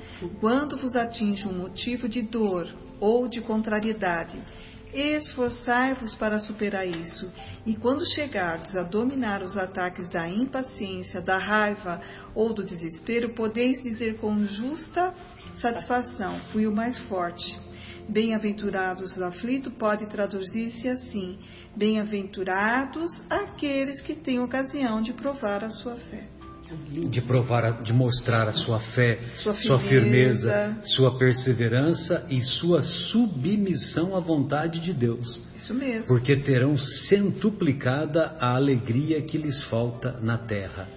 [0.41, 2.69] Quando vos atinge um motivo de dor
[3.01, 4.37] ou de contrariedade,
[4.93, 7.33] esforçai-vos para superar isso.
[7.65, 11.99] E quando chegardes a dominar os ataques da impaciência, da raiva
[12.35, 15.15] ou do desespero, podeis dizer com justa
[15.63, 17.59] satisfação: fui o mais forte.
[18.07, 21.39] Bem-aventurados os aflitos pode traduzir-se assim:
[21.75, 26.34] Bem-aventurados aqueles que têm ocasião de provar a sua fé.
[27.11, 30.49] De provar, de mostrar a sua fé, Sua sua firmeza.
[30.51, 35.41] firmeza, sua perseverança e sua submissão à vontade de Deus.
[35.55, 36.07] Isso mesmo.
[36.07, 40.89] Porque terão centuplicada a alegria que lhes falta na terra.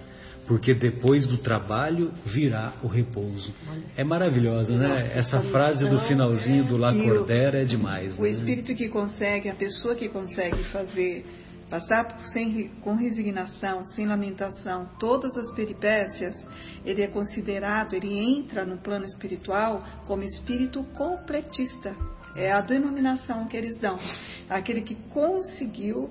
[0.46, 3.52] Porque depois do trabalho virá o repouso.
[3.94, 5.12] É maravilhosa, né?
[5.14, 8.18] Essa frase do finalzinho do La Cordera é demais.
[8.18, 8.30] O né?
[8.30, 11.26] espírito que consegue, a pessoa que consegue fazer,
[11.68, 16.34] passar por- sem, com resignação, sem lamentação, todas as peripécias,
[16.84, 21.94] ele é considerado, ele entra no plano espiritual como espírito completista.
[22.36, 23.98] É a denominação que eles dão.
[24.48, 26.10] Aquele que conseguiu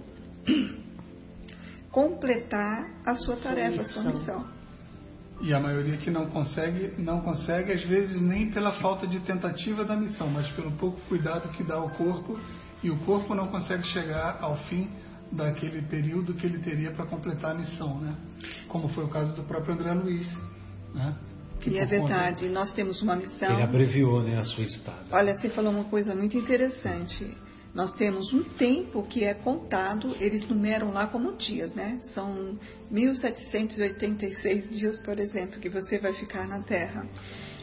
[1.91, 4.19] completar a sua tarefa, a sua missão.
[4.19, 4.57] missão.
[5.39, 9.85] E a maioria que não consegue, não consegue, às vezes nem pela falta de tentativa
[9.85, 12.39] da missão, mas pelo pouco cuidado que dá ao corpo,
[12.83, 14.89] e o corpo não consegue chegar ao fim
[15.31, 18.15] daquele período que ele teria para completar a missão, né?
[18.67, 20.27] Como foi o caso do próprio André Luiz,
[20.93, 21.15] né?
[21.59, 23.51] Que E é por conta- verdade, nós temos uma missão.
[23.53, 25.05] Ele abreviou né, a sua estada.
[25.11, 27.35] Olha, você falou uma coisa muito interessante.
[27.73, 31.99] Nós temos um tempo que é contado, eles numeram lá como dias, né?
[32.13, 32.57] São
[32.89, 37.05] 1786 dias, por exemplo, que você vai ficar na Terra.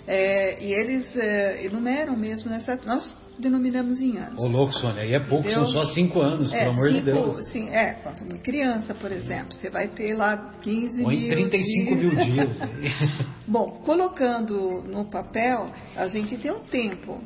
[0.06, 2.76] É, e eles é, enumeram mesmo nessa.
[2.84, 4.42] Nós denominamos em anos.
[4.42, 5.66] Ô louco, Sônia, aí é pouco, Entendeu?
[5.66, 7.46] são só cinco anos, É, pelo amor de cinco- Deus.
[7.48, 11.18] Sim, é, quanto uma criança, por exemplo, você vai ter lá 15 Ou mil.
[11.18, 11.98] em 35 dias.
[12.00, 12.48] mil dias.
[13.46, 17.20] Bom, colocando no papel, a gente tem um tempo.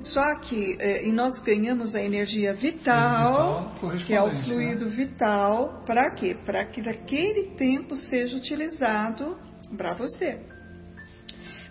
[0.00, 4.42] Só que eh, e nós ganhamos a energia vital, Vital que é o né?
[4.44, 6.36] fluido vital, para quê?
[6.44, 9.36] Para que daquele tempo seja utilizado
[9.76, 10.40] para você.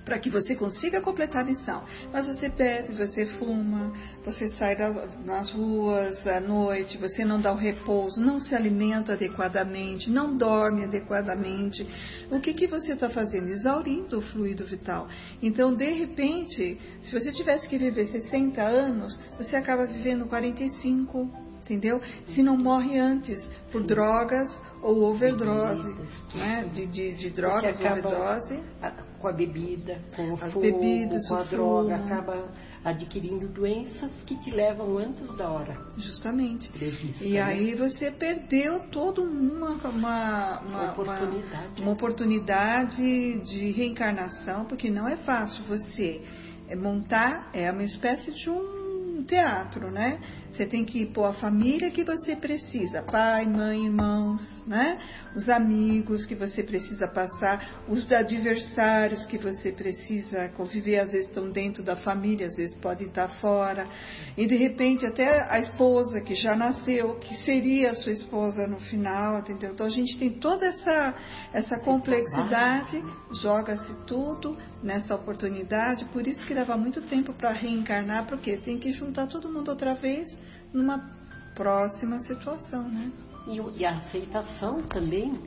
[0.03, 1.83] Para que você consiga completar a missão.
[2.11, 3.93] Mas você bebe, você fuma,
[4.25, 4.75] você sai
[5.23, 10.83] nas ruas à noite, você não dá o repouso, não se alimenta adequadamente, não dorme
[10.83, 11.85] adequadamente.
[12.31, 13.49] O que, que você está fazendo?
[13.49, 15.07] Exaurindo o fluido vital.
[15.41, 21.29] Então, de repente, se você tivesse que viver 60 anos, você acaba vivendo 45,
[21.61, 22.01] entendeu?
[22.27, 23.39] Se não morre antes
[23.71, 24.49] por drogas
[24.81, 25.95] ou overdose,
[26.35, 26.67] né?
[26.73, 28.59] De, de, de drogas, overdose.
[28.81, 32.05] a- com a bebida, com o As fogo, bebidas, com a droga, fumo.
[32.13, 32.49] acaba
[32.83, 36.71] adquirindo doenças que te levam antes da hora Justamente.
[36.71, 37.23] prevista.
[37.23, 37.41] E né?
[37.41, 41.81] aí você perdeu toda uma, uma, uma, Oportunidade.
[41.81, 46.21] uma oportunidade de reencarnação, porque não é fácil você
[46.75, 48.80] montar, é uma espécie de um
[49.23, 50.19] teatro, né?
[50.49, 54.99] Você tem que pôr a família que você precisa, pai, mãe, irmãos, né?
[55.35, 61.49] Os amigos que você precisa passar, os adversários que você precisa conviver, às vezes estão
[61.49, 63.87] dentro da família, às vezes podem estar fora.
[64.37, 68.79] E de repente até a esposa que já nasceu, que seria a sua esposa no
[68.79, 69.71] final, entendeu?
[69.71, 71.15] Então a gente tem toda essa,
[71.53, 73.03] essa complexidade,
[73.41, 78.91] joga-se tudo nessa oportunidade, por isso que leva muito tempo para reencarnar, porque tem que
[78.91, 80.37] juntar todo mundo outra vez
[80.73, 80.99] numa
[81.55, 83.11] próxima situação, né?
[83.47, 85.39] E, a aceitação também.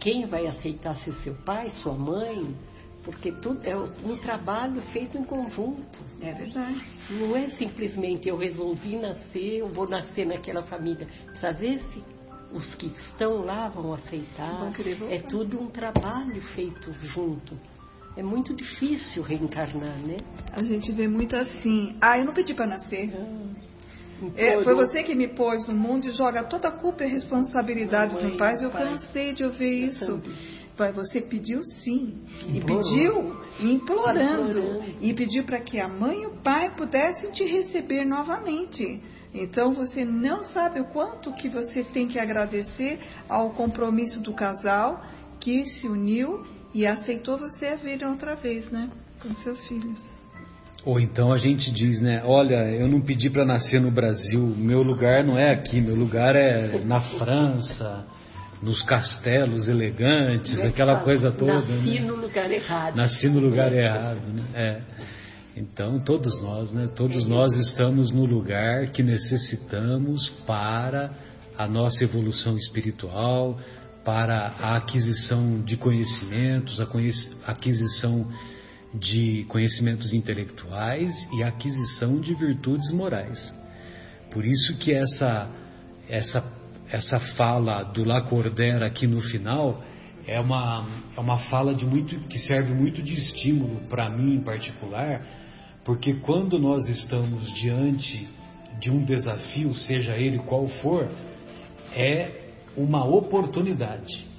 [0.00, 2.56] Quem vai aceitar ser seu pai, sua mãe?
[3.04, 5.98] Porque tudo é um trabalho feito em conjunto.
[6.20, 6.80] É verdade.
[7.10, 11.08] Não é simplesmente eu resolvi nascer, eu vou nascer naquela família.
[11.58, 12.02] Ver se
[12.52, 14.72] os que estão lá vão aceitar.
[15.10, 17.58] É tudo um trabalho feito junto.
[18.16, 20.18] É muito difícil reencarnar, né?
[20.52, 21.96] A gente vê muito assim.
[22.00, 23.10] Ah, eu não pedi para nascer.
[24.36, 28.14] É, foi você que me pôs no mundo e joga toda a culpa e responsabilidade
[28.14, 28.54] Mamãe, do pai.
[28.60, 28.84] Eu pai.
[28.84, 30.06] cansei de ouvir Eu isso.
[30.06, 30.52] também.
[30.76, 32.22] Pai, você pediu sim.
[32.48, 32.82] E Implorou.
[32.82, 34.58] pediu implorando.
[34.58, 34.84] Implorando.
[35.00, 39.00] E pediu para que a mãe e o pai pudessem te receber novamente.
[39.34, 45.02] Então você não sabe o quanto que você tem que agradecer ao compromisso do casal
[45.40, 46.42] que se uniu
[46.74, 48.90] e aceitou você vir outra vez, né?
[49.20, 50.00] Com seus filhos.
[50.84, 52.22] Ou então a gente diz, né?
[52.24, 56.34] Olha, eu não pedi para nascer no Brasil, meu lugar não é aqui, meu lugar
[56.34, 58.04] é na França,
[58.60, 61.04] nos castelos elegantes, é que aquela fala?
[61.04, 61.54] coisa toda.
[61.54, 62.00] Nasci né?
[62.00, 62.96] no lugar errado.
[62.96, 64.42] Nasci no lugar errado, né?
[64.54, 64.80] É.
[65.54, 66.88] Então todos nós, né?
[66.96, 71.12] Todos nós estamos no lugar que necessitamos para
[71.56, 73.56] a nossa evolução espiritual,
[74.04, 78.26] para a aquisição de conhecimentos, a aquisição
[78.94, 83.52] de conhecimentos intelectuais e a aquisição de virtudes morais.
[84.30, 85.50] Por isso que essa
[86.08, 89.82] essa essa fala do Lacordaire aqui no final
[90.26, 90.86] é uma
[91.16, 95.24] é uma fala de muito que serve muito de estímulo para mim em particular,
[95.84, 98.28] porque quando nós estamos diante
[98.78, 101.08] de um desafio, seja ele qual for,
[101.94, 102.41] é
[102.76, 104.30] uma oportunidade.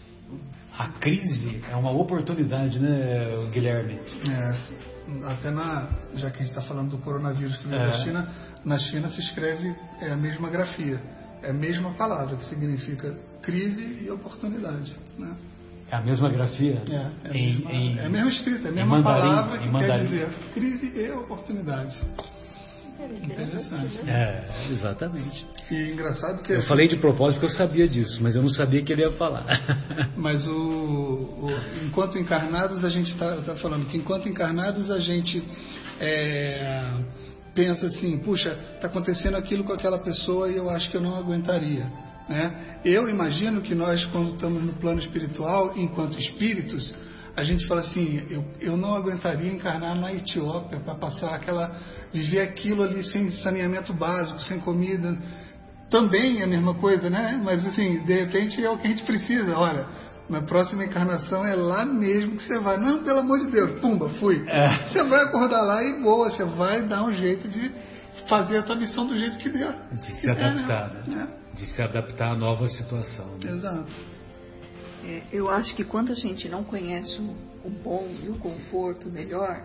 [0.78, 4.00] A crise é uma oportunidade, né, Guilherme?
[4.28, 7.86] É, até na, já que a gente está falando do coronavírus que veio é.
[7.86, 8.30] da China,
[8.66, 11.00] na China se escreve é a mesma grafia,
[11.44, 15.36] é a mesma palavra que significa crise e oportunidade, né?
[15.92, 16.82] É a mesma grafia?
[16.90, 19.58] É, é, a, em, mesma, em, é a mesma escrita, é a mesma mandarim, palavra
[19.60, 22.02] que quer dizer crise e oportunidade.
[23.24, 24.00] Interessante.
[24.08, 25.46] É, exatamente.
[25.72, 26.54] E engraçado que.
[26.54, 29.12] Eu falei de propósito porque eu sabia disso, mas eu não sabia que ele ia
[29.12, 29.46] falar.
[30.16, 31.50] Mas o, o
[31.86, 35.44] enquanto encarnados, a gente está tá falando que enquanto encarnados a gente
[36.00, 36.94] é,
[37.54, 41.16] pensa assim: puxa, está acontecendo aquilo com aquela pessoa e eu acho que eu não
[41.16, 41.92] aguentaria.
[42.28, 42.80] Né?
[42.86, 46.94] Eu imagino que nós, quando estamos no plano espiritual, enquanto espíritos,
[47.36, 51.72] a gente fala assim, eu, eu não aguentaria encarnar na Etiópia para passar aquela,
[52.14, 55.18] viver aquilo ali sem saneamento básico, sem comida.
[55.90, 57.40] Também é a mesma coisa, né?
[57.44, 59.58] Mas assim, de repente é o que a gente precisa.
[59.58, 59.88] Olha,
[60.30, 62.78] na próxima encarnação é lá mesmo que você vai.
[62.78, 64.44] Não, pelo amor de Deus, pumba, fui.
[64.48, 64.86] É.
[64.86, 67.72] Você vai acordar lá e boa, você vai dar um jeito de
[68.28, 69.76] fazer a tua missão do jeito que der.
[70.00, 71.28] De se adaptar, é, né?
[71.54, 71.56] É.
[71.56, 73.26] De se adaptar à nova situação.
[73.44, 73.52] Né?
[73.52, 73.92] Exato.
[75.04, 79.10] É, eu acho que quando a gente não conhece o, o bom e o conforto
[79.10, 79.64] melhor,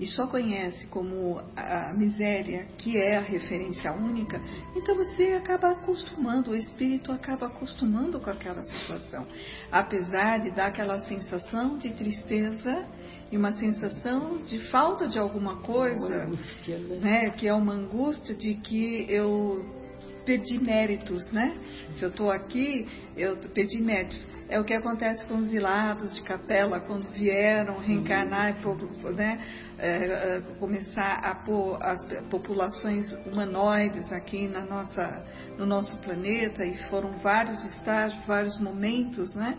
[0.00, 4.40] e só conhece como a miséria, que é a referência única,
[4.74, 9.26] então você acaba acostumando, o espírito acaba acostumando com aquela situação.
[9.70, 12.86] Apesar de dar aquela sensação de tristeza
[13.30, 16.96] e uma sensação de falta de alguma coisa, angústia, né?
[16.96, 17.30] né?
[17.30, 19.79] que é uma angústia de que eu
[20.24, 21.56] perdi méritos, né?
[21.92, 24.26] Se eu estou aqui, eu perdi méritos.
[24.48, 29.38] É o que acontece com os ilados de capela quando vieram reencarnar e né,
[29.78, 35.24] é, é, começar a pôr as populações humanoides aqui na nossa,
[35.56, 39.56] no nosso planeta, e foram vários estágios, vários momentos, né?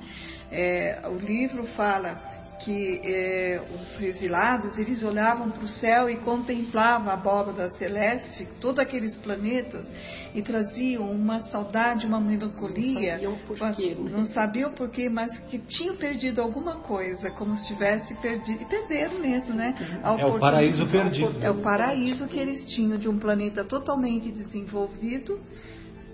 [0.52, 7.10] É, o livro fala que eh, os exilados eles olhavam para o céu e contemplavam
[7.10, 9.86] a abóbada celeste, todos aqueles planetas,
[10.34, 13.17] e traziam uma saudade, uma melancolia.
[13.17, 13.95] Não sabiam porquê.
[13.95, 14.12] Né?
[14.12, 18.62] Não sabiam porquê, mas que tinham perdido alguma coisa, como se tivesse perdido.
[18.62, 19.76] E perderam mesmo, né?
[20.04, 21.36] é o paraíso perdido.
[21.41, 25.39] É o paraíso que eles tinham de um planeta totalmente desenvolvido,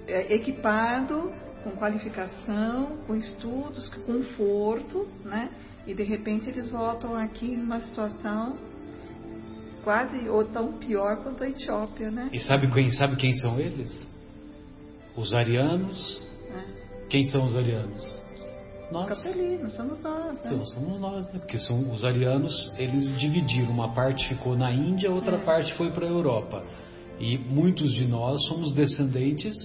[0.07, 1.31] eh, equipado,
[1.63, 5.49] com qualificação, com estudos, com conforto, né?
[5.87, 8.57] E de repente eles voltam aqui numa situação
[9.83, 12.29] quase ou tão pior quanto a Etiópia, né?
[12.33, 14.05] E sabe quem, sabe quem são eles?
[15.15, 16.21] Os arianos.
[16.51, 17.07] É.
[17.07, 18.03] Quem são os arianos?
[18.91, 19.09] Nós.
[19.09, 20.33] Os capelinos, somos nós.
[20.35, 20.41] Né?
[20.45, 21.39] Então, somos nós, né?
[21.39, 23.71] Porque são os arianos, eles dividiram.
[23.71, 25.39] Uma parte ficou na Índia, outra é.
[25.39, 26.65] parte foi para a Europa.
[27.17, 29.55] E muitos de nós somos descendentes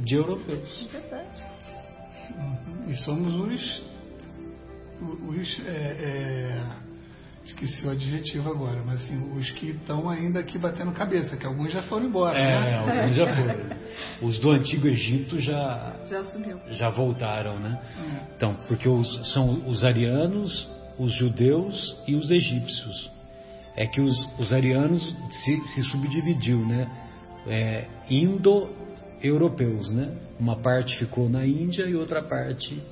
[0.00, 0.88] de europeus.
[0.92, 1.44] É verdade.
[2.88, 3.85] E somos os
[5.02, 5.60] os.
[5.66, 6.62] É, é,
[7.46, 11.72] esqueci o adjetivo agora, mas assim, os que estão ainda aqui batendo cabeça, que alguns
[11.72, 12.36] já foram embora.
[12.36, 13.00] É, né?
[13.00, 13.76] alguns já foram.
[14.22, 16.58] Os do Antigo Egito já, já, sumiu.
[16.70, 17.78] já voltaram, né?
[17.98, 18.34] É.
[18.34, 20.66] Então, porque os, são os arianos,
[20.98, 23.10] os judeus e os egípcios.
[23.76, 26.90] É que os, os arianos se, se subdividiu, né?
[27.46, 30.16] É, Indo-europeus, né?
[30.40, 32.82] Uma parte ficou na Índia e outra parte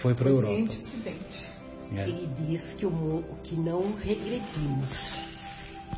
[0.00, 0.72] foi para a Europa.
[1.94, 2.08] É.
[2.08, 4.90] Ele diz que, o, que não regredimos.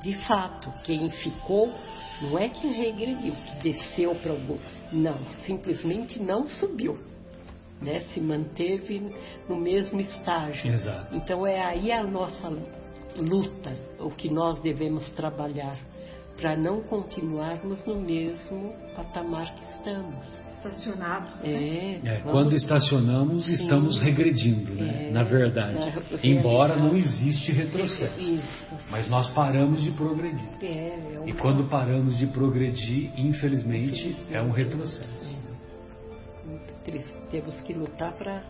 [0.02, 1.74] De fato, quem ficou
[2.22, 4.58] não é que regrediu, que desceu para algum.
[4.92, 6.98] Não, simplesmente não subiu.
[7.80, 8.04] Né?
[8.12, 9.10] Se manteve
[9.48, 10.72] no mesmo estágio.
[10.72, 11.14] Exato.
[11.16, 12.48] Então é aí a nossa
[13.16, 15.76] luta, o que nós devemos trabalhar
[16.36, 21.42] para não continuarmos no mesmo patamar que estamos estacionados.
[21.42, 22.00] Né?
[22.04, 23.54] É, quando estacionamos, Sim.
[23.54, 25.08] estamos regredindo, né?
[25.08, 25.78] É, na verdade.
[26.22, 28.20] Embora não existe retrocesso.
[28.20, 28.74] Isso.
[28.90, 30.48] Mas nós paramos de progredir.
[30.62, 35.28] É, é E quando paramos de progredir, infelizmente, infelizmente é um retrocesso.
[35.28, 36.48] É.
[36.48, 37.14] Muito triste.
[37.30, 38.42] Temos que lutar para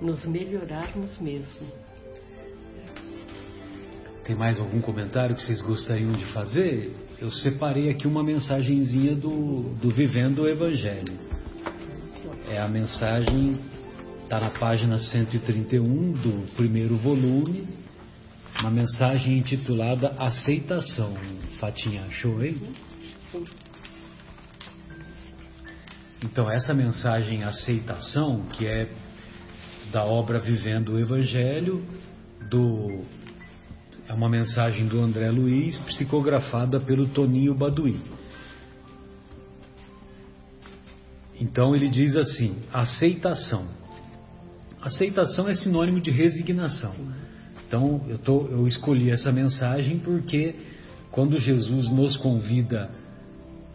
[0.00, 1.66] nos melhorarmos mesmo.
[4.24, 6.94] Tem mais algum comentário que vocês gostariam de fazer?
[7.20, 11.27] Eu separei aqui uma mensagenzinha do, do Vivendo o Evangelho.
[12.50, 13.58] É a mensagem,
[14.22, 17.66] está na página 131 do primeiro volume,
[18.60, 21.14] uma mensagem intitulada Aceitação.
[21.60, 22.60] Fatinha, achou aí?
[26.24, 28.90] Então, essa mensagem Aceitação, que é
[29.92, 31.84] da obra Vivendo o Evangelho,
[32.50, 33.04] do,
[34.08, 38.17] é uma mensagem do André Luiz, psicografada pelo Toninho Baduí.
[41.40, 43.66] Então ele diz assim: aceitação.
[44.80, 46.94] Aceitação é sinônimo de resignação.
[47.66, 50.54] Então eu, tô, eu escolhi essa mensagem porque
[51.10, 52.90] quando Jesus nos convida,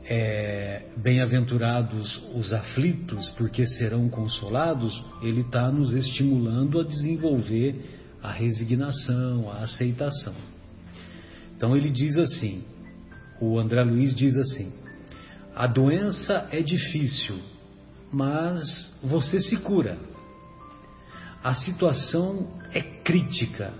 [0.05, 9.49] é, bem-aventurados os aflitos, porque serão consolados, ele está nos estimulando a desenvolver a resignação,
[9.49, 10.33] a aceitação.
[11.55, 12.63] Então ele diz assim:
[13.39, 14.71] o André Luiz diz assim:
[15.55, 17.35] a doença é difícil,
[18.13, 18.61] mas
[19.03, 19.97] você se cura.
[21.43, 23.73] A situação é crítica,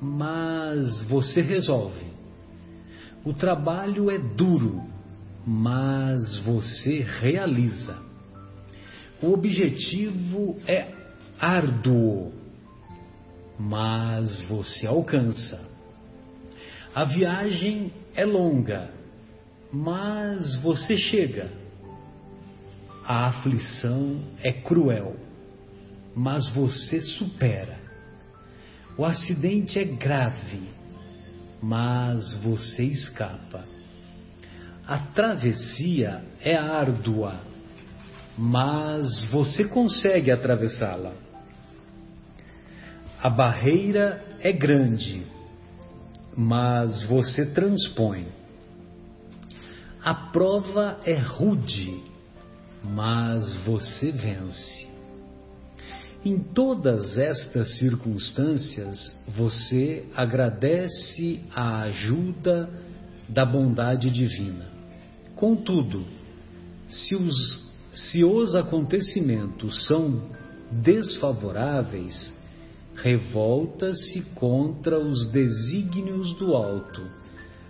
[0.00, 2.06] mas você resolve.
[3.24, 4.84] O trabalho é duro,
[5.44, 7.98] mas você realiza.
[9.20, 10.92] O objetivo é
[11.40, 12.32] árduo,
[13.58, 15.66] mas você alcança.
[16.94, 18.90] A viagem é longa,
[19.72, 21.57] mas você chega.
[23.08, 25.16] A aflição é cruel,
[26.14, 27.78] mas você supera.
[28.98, 30.68] O acidente é grave,
[31.62, 33.64] mas você escapa.
[34.86, 37.40] A travessia é árdua,
[38.36, 41.14] mas você consegue atravessá-la.
[43.22, 45.22] A barreira é grande,
[46.36, 48.28] mas você transpõe.
[50.04, 52.07] A prova é rude,
[52.82, 54.86] mas você vence.
[56.24, 62.68] Em todas estas circunstâncias, você agradece a ajuda
[63.28, 64.66] da bondade divina.
[65.36, 66.04] Contudo,
[66.88, 70.22] se os, se os acontecimentos são
[70.72, 72.34] desfavoráveis,
[72.96, 77.02] revolta-se contra os desígnios do alto,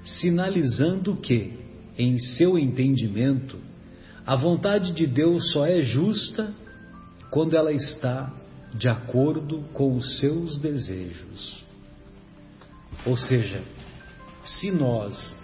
[0.04, 1.52] sinalizando que,
[1.98, 3.67] em seu entendimento,
[4.28, 6.52] a vontade de Deus só é justa
[7.30, 8.30] quando ela está
[8.74, 11.64] de acordo com os seus desejos.
[13.06, 13.62] Ou seja,
[14.44, 15.34] se nós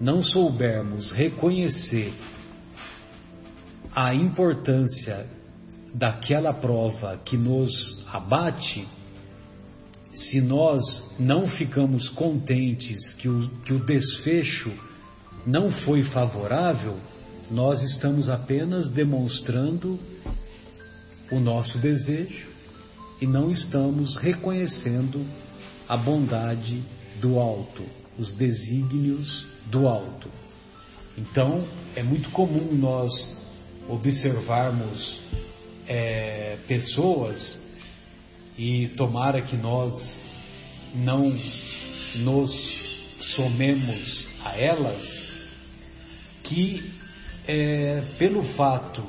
[0.00, 2.14] não soubermos reconhecer
[3.94, 5.26] a importância
[5.92, 8.88] daquela prova que nos abate,
[10.14, 10.80] se nós
[11.18, 14.72] não ficamos contentes que o, que o desfecho
[15.46, 16.98] não foi favorável,
[17.50, 19.98] nós estamos apenas demonstrando
[21.32, 22.48] o nosso desejo
[23.20, 25.26] e não estamos reconhecendo
[25.88, 26.82] a bondade
[27.20, 27.82] do alto,
[28.16, 30.30] os desígnios do alto.
[31.18, 31.64] Então,
[31.96, 33.10] é muito comum nós
[33.88, 35.20] observarmos
[35.88, 37.58] é, pessoas
[38.56, 39.92] e tomara que nós
[40.94, 41.36] não
[42.16, 42.52] nos
[43.34, 45.02] somemos a elas,
[46.44, 46.99] que
[47.50, 49.02] é, pelo fato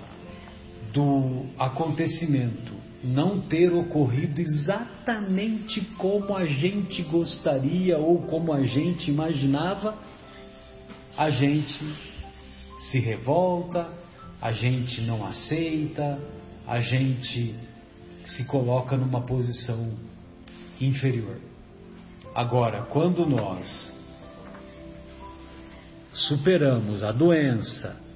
[0.92, 2.74] do acontecimento
[3.04, 9.96] não ter ocorrido exatamente como a gente gostaria ou como a gente imaginava,
[11.18, 11.84] a gente
[12.90, 13.90] se revolta,
[14.42, 16.20] a gente não aceita,
[16.68, 17.56] a gente
[18.26, 19.94] se coloca numa posição
[20.80, 21.38] inferior.
[22.36, 23.96] Agora, quando nós
[26.14, 28.11] superamos a doença,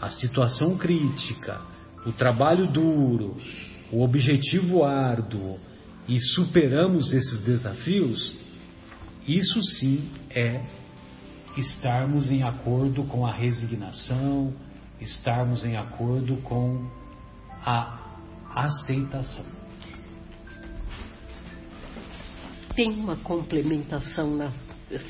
[0.00, 1.60] a situação crítica,
[2.06, 3.36] o trabalho duro,
[3.92, 5.58] o objetivo árduo
[6.08, 8.34] e superamos esses desafios,
[9.26, 10.64] isso sim é
[11.56, 14.54] estarmos em acordo com a resignação,
[15.00, 16.88] estarmos em acordo com
[17.64, 18.18] a
[18.54, 19.44] aceitação.
[22.74, 24.52] Tem uma complementação na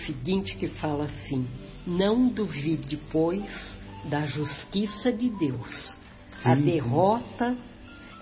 [0.06, 1.46] seguinte que fala assim:
[1.86, 5.96] não duvide, pois, da justiça de Deus.
[6.42, 7.56] Sim, a derrota,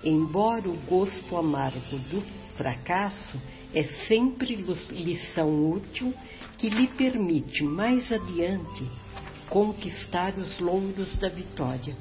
[0.03, 2.21] embora o gosto amargo do
[2.55, 3.39] fracasso,
[3.73, 6.13] é sempre lição útil
[6.57, 8.89] que lhe permite mais adiante
[9.49, 11.95] conquistar os louros da vitória.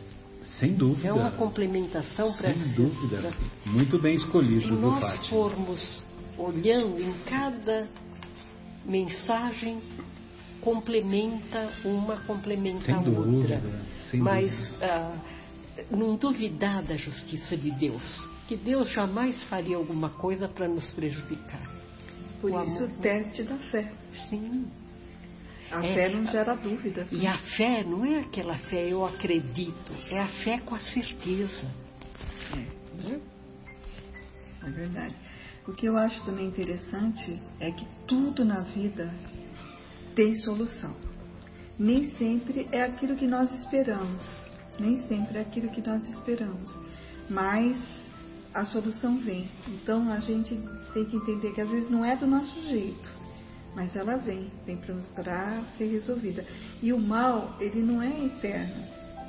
[0.58, 1.08] Sem dúvida.
[1.08, 3.18] É uma complementação para Sem dúvida.
[3.18, 3.32] Pra...
[3.70, 6.04] Muito bem escolhido, Se nós formos
[6.36, 7.88] olhando em cada
[8.84, 9.80] mensagem
[10.60, 13.54] complementa uma complementa Sem a dúvida.
[13.54, 13.62] outra.
[14.10, 14.86] Sem Mas dúvida.
[14.86, 15.18] Ah,
[15.90, 21.68] não duvidar da justiça de Deus, que Deus jamais faria alguma coisa para nos prejudicar.
[22.40, 22.90] Por o isso, amor...
[22.90, 23.92] o teste da fé.
[24.28, 24.66] Sim.
[25.70, 27.06] A é, fé não gera dúvida.
[27.12, 31.70] E a fé não é aquela fé eu acredito, é a fé com a certeza.
[32.54, 33.20] É, né?
[34.64, 35.14] é verdade.
[35.66, 39.12] O que eu acho também interessante é que tudo na vida
[40.18, 40.96] tem solução.
[41.78, 44.28] Nem sempre é aquilo que nós esperamos,
[44.76, 46.76] nem sempre é aquilo que nós esperamos,
[47.30, 47.76] mas
[48.52, 49.48] a solução vem.
[49.68, 50.60] Então a gente
[50.92, 53.08] tem que entender que às vezes não é do nosso jeito,
[53.76, 54.76] mas ela vem, vem
[55.14, 56.44] para ser resolvida.
[56.82, 58.84] E o mal, ele não é eterno,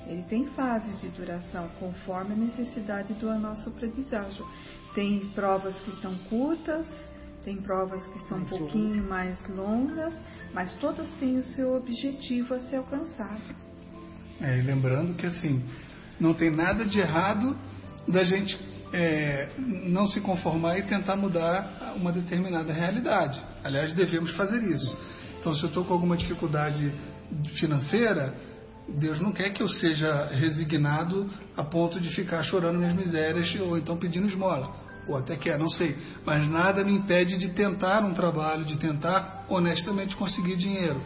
[0.08, 4.44] ele tem fases de duração conforme a necessidade do nosso aprendizagem.
[4.96, 6.88] Tem provas que são curtas,
[7.44, 10.14] tem provas que são um pouquinho mais longas,
[10.54, 13.56] mas todas têm o seu objetivo a ser alcançado.
[14.42, 15.64] É, e lembrando que assim,
[16.20, 17.58] não tem nada de errado
[18.08, 18.58] da gente
[18.92, 23.40] é, não se conformar e tentar mudar uma determinada realidade.
[23.64, 24.98] Aliás, devemos fazer isso.
[25.40, 26.94] Então, se eu estou com alguma dificuldade
[27.60, 28.34] financeira,
[28.88, 33.78] Deus não quer que eu seja resignado a ponto de ficar chorando minhas misérias ou
[33.78, 34.89] então pedindo esmola.
[35.08, 35.98] Ou até quer, não sei.
[36.26, 41.02] Mas nada me impede de tentar um trabalho, de tentar honestamente conseguir dinheiro.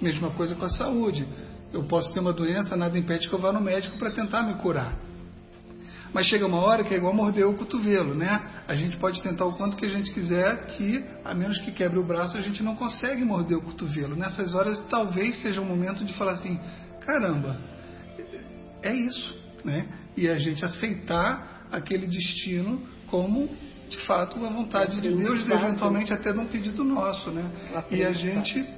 [0.00, 1.26] Mesma coisa com a saúde.
[1.72, 4.54] Eu posso ter uma doença, nada impede que eu vá no médico para tentar me
[4.54, 4.94] curar.
[6.12, 8.62] Mas chega uma hora que é igual morder o cotovelo, né?
[8.66, 11.98] A gente pode tentar o quanto que a gente quiser, que a menos que quebre
[11.98, 14.16] o braço, a gente não consegue morder o cotovelo.
[14.16, 16.58] Nessas horas, talvez seja o momento de falar assim:
[17.00, 17.58] caramba,
[18.82, 19.88] é isso, né?
[20.16, 22.80] E a gente aceitar aquele destino
[23.16, 23.48] como
[23.88, 27.50] de fato a vontade de Deus, eventualmente até de um pedido nosso, né?
[27.90, 28.68] E a gente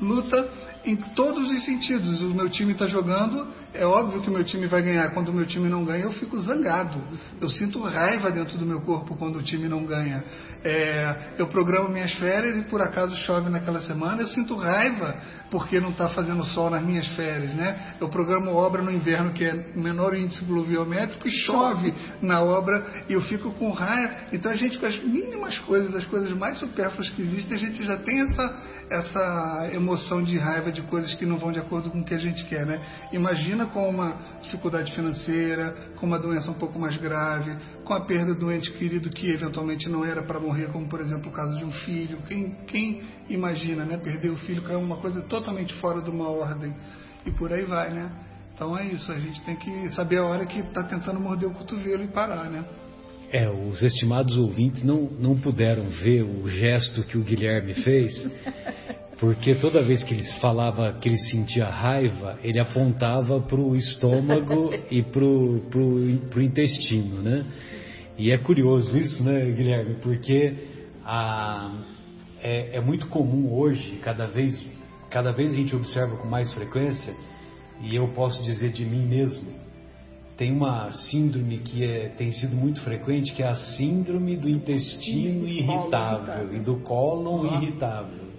[0.00, 0.48] luta
[0.84, 2.22] em todos os sentidos.
[2.22, 5.10] O meu time está jogando, é óbvio que o meu time vai ganhar.
[5.10, 7.00] Quando o meu time não ganha, eu fico zangado.
[7.40, 10.22] Eu sinto raiva dentro do meu corpo quando o time não ganha.
[10.64, 15.16] É, eu programo minhas férias e por acaso chove naquela semana, eu sinto raiva
[15.50, 17.94] porque não está fazendo sol nas minhas férias, né?
[18.00, 23.12] Eu programo obra no inverno que é menor índice pluviométrico e chove na obra e
[23.12, 24.14] eu fico com raiva.
[24.32, 27.84] Então a gente com as mínimas coisas, as coisas mais supérfluas que existem, a gente
[27.84, 32.00] já tem essa essa emoção de raiva de coisas que não vão de acordo com
[32.00, 32.80] o que a gente quer, né?
[33.12, 38.34] Imagina com uma dificuldade financeira, com uma doença um pouco mais grave, com a perda
[38.34, 41.64] do ente querido que eventualmente não era para morrer, como por exemplo o caso de
[41.64, 42.18] um filho.
[42.28, 43.98] Quem, quem imagina, né?
[43.98, 46.74] Perder o filho é uma coisa totalmente fora de uma ordem
[47.24, 48.10] e por aí vai, né?
[48.54, 51.52] Então é isso, a gente tem que saber a hora que está tentando morder o
[51.52, 52.64] cotovelo e parar, né?
[53.32, 58.12] É, os estimados ouvintes não, não puderam ver o gesto que o Guilherme fez,
[59.22, 64.74] porque toda vez que ele falava que ele sentia raiva, ele apontava para o estômago
[64.90, 67.46] e para o intestino, né?
[68.18, 69.94] E é curioso isso, né, Guilherme?
[70.02, 70.54] Porque
[71.04, 71.72] a,
[72.40, 74.68] é, é, muito comum hoje, cada vez,
[75.08, 77.14] cada vez a gente observa com mais frequência,
[77.80, 79.52] e eu posso dizer de mim mesmo,
[80.36, 85.46] tem uma síndrome que é, tem sido muito frequente, que é a síndrome do intestino
[85.46, 88.31] irritável e do cólon irritável.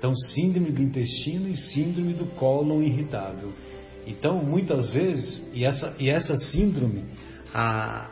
[0.00, 3.52] Então, síndrome do intestino e síndrome do cólon irritável.
[4.06, 7.04] Então, muitas vezes, e essa, e essa síndrome,
[7.52, 8.08] a,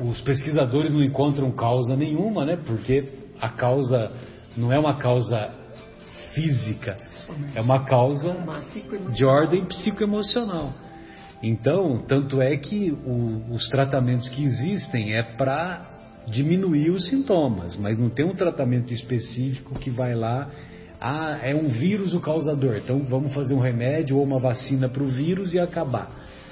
[0.00, 2.56] os pesquisadores não encontram causa nenhuma, né?
[2.56, 4.10] Porque a causa
[4.56, 5.54] não é uma causa
[6.32, 6.96] física,
[7.54, 8.38] é uma causa
[9.14, 10.72] de ordem psicoemocional.
[11.42, 15.95] Então, tanto é que o, os tratamentos que existem é para
[16.26, 20.50] diminuir os sintomas, mas não tem um tratamento específico que vai lá.
[21.00, 25.02] Ah, é um vírus o causador, então vamos fazer um remédio ou uma vacina para
[25.02, 26.10] o vírus e acabar.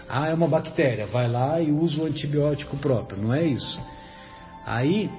[0.08, 3.80] Ah, é uma bactéria, vai lá e usa o antibiótico próprio, não é isso.
[4.66, 5.10] Aí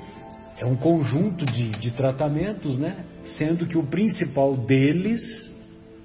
[0.57, 3.03] é um conjunto de, de tratamentos, né?
[3.37, 5.21] Sendo que o principal deles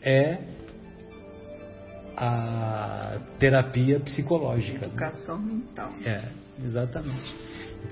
[0.02, 0.38] é
[2.16, 4.86] a terapia psicológica.
[4.86, 5.92] Educação mental.
[6.04, 6.24] É,
[6.64, 7.34] exatamente.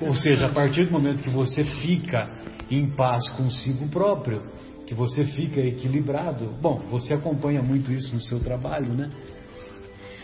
[0.00, 2.30] Ou seja, a partir do momento que você fica
[2.70, 4.42] em paz consigo próprio,
[4.86, 9.10] que você fica equilibrado, bom, você acompanha muito isso no seu trabalho, né?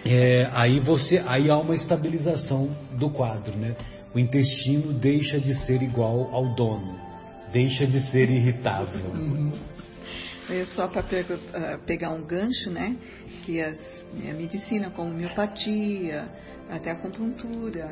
[0.04, 3.74] É, aí você, aí há uma estabilização do quadro, né?
[4.14, 6.98] O intestino deixa de ser igual ao dono,
[7.52, 9.10] deixa de ser irritável.
[9.10, 9.52] Uhum.
[10.66, 11.02] Só para
[11.54, 12.96] ah, pegar um gancho, né?
[13.44, 13.78] Que as,
[14.12, 16.28] a medicina como homeopatia,
[16.70, 17.90] até a acupuntura,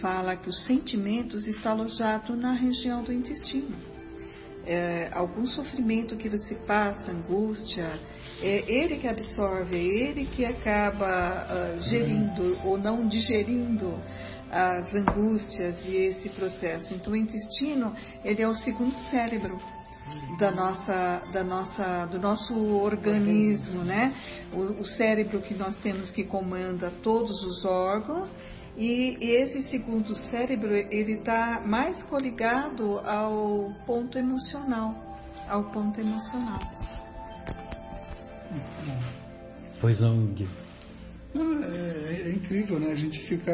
[0.00, 3.74] fala que os sentimentos estão alojados na região do intestino.
[4.64, 7.98] é, algum sofrimento que você passa, angústia,
[8.40, 14.00] é ele que absorve, é ele que acaba uh, gerindo ou não digerindo
[14.50, 16.94] as angústias e esse processo.
[16.94, 19.58] Então, o intestino ele é o segundo cérebro
[20.38, 24.14] da nossa, da nossa, do nosso organismo, né?
[24.52, 28.30] O, o cérebro que nós temos que comanda todos os órgãos
[28.76, 34.94] e esse segundo cérebro ele está mais coligado ao ponto emocional,
[35.48, 36.60] ao ponto emocional.
[39.80, 40.48] Pois não, Gui.
[41.34, 42.92] É, é, incrível, né?
[42.92, 43.52] A gente fica,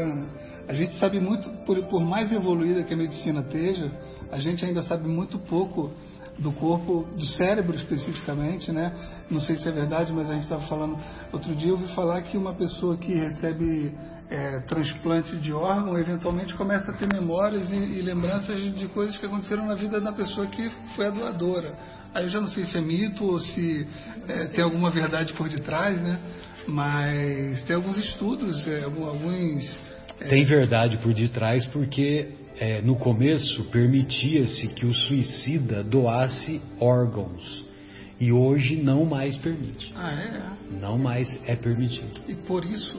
[0.67, 3.91] a gente sabe muito, por, por mais evoluída que a medicina esteja,
[4.31, 5.93] a gente ainda sabe muito pouco
[6.39, 8.93] do corpo, do cérebro especificamente, né?
[9.31, 10.99] Não sei se é verdade, mas a gente estava falando
[11.33, 13.93] outro dia eu ouvi falar que uma pessoa que recebe
[14.31, 19.25] é, transplante de órgão, eventualmente começa a ter memórias e, e, lembranças de coisas que
[19.25, 21.75] aconteceram na vida da pessoa que foi a doadora.
[22.13, 23.87] Aí eu já não sei se é mito ou se
[24.29, 26.19] é, tem alguma verdade por detrás, né?
[26.67, 29.81] Mas tem alguns estudos, é, alguns.
[30.21, 37.67] É, tem verdade por detrás porque é, no começo permitia-se que o suicida doasse órgãos.
[38.21, 39.93] E hoje não mais permite.
[39.97, 40.79] Ah, é?
[40.81, 42.21] Não mais é permitido.
[42.27, 42.99] E por isso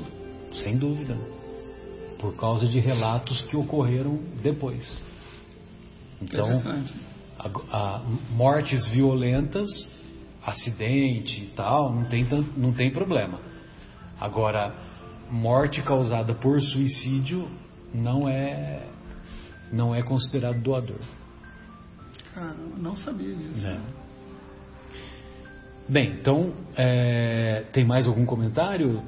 [0.54, 1.18] sem dúvida.
[2.20, 5.02] Por causa de relatos que ocorreram depois.
[6.22, 6.48] Então,
[7.38, 9.70] a, a, mortes violentas,
[10.44, 12.28] acidente e tal, não tem,
[12.58, 13.40] não tem problema.
[14.20, 14.76] Agora,
[15.32, 17.48] morte causada por suicídio
[17.94, 18.86] não é
[19.72, 21.00] não é considerado doador.
[22.34, 23.66] Cara, não sabia disso.
[23.66, 23.80] É.
[25.88, 29.02] Bem, então, é, tem mais algum comentário?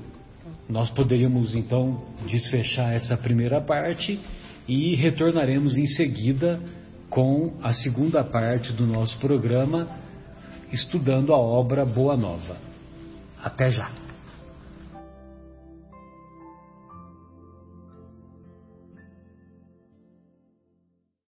[0.72, 4.18] Nós poderíamos então desfechar essa primeira parte
[4.66, 6.62] e retornaremos em seguida
[7.10, 9.90] com a segunda parte do nosso programa,
[10.72, 12.56] estudando a obra Boa Nova.
[13.44, 14.11] Até já!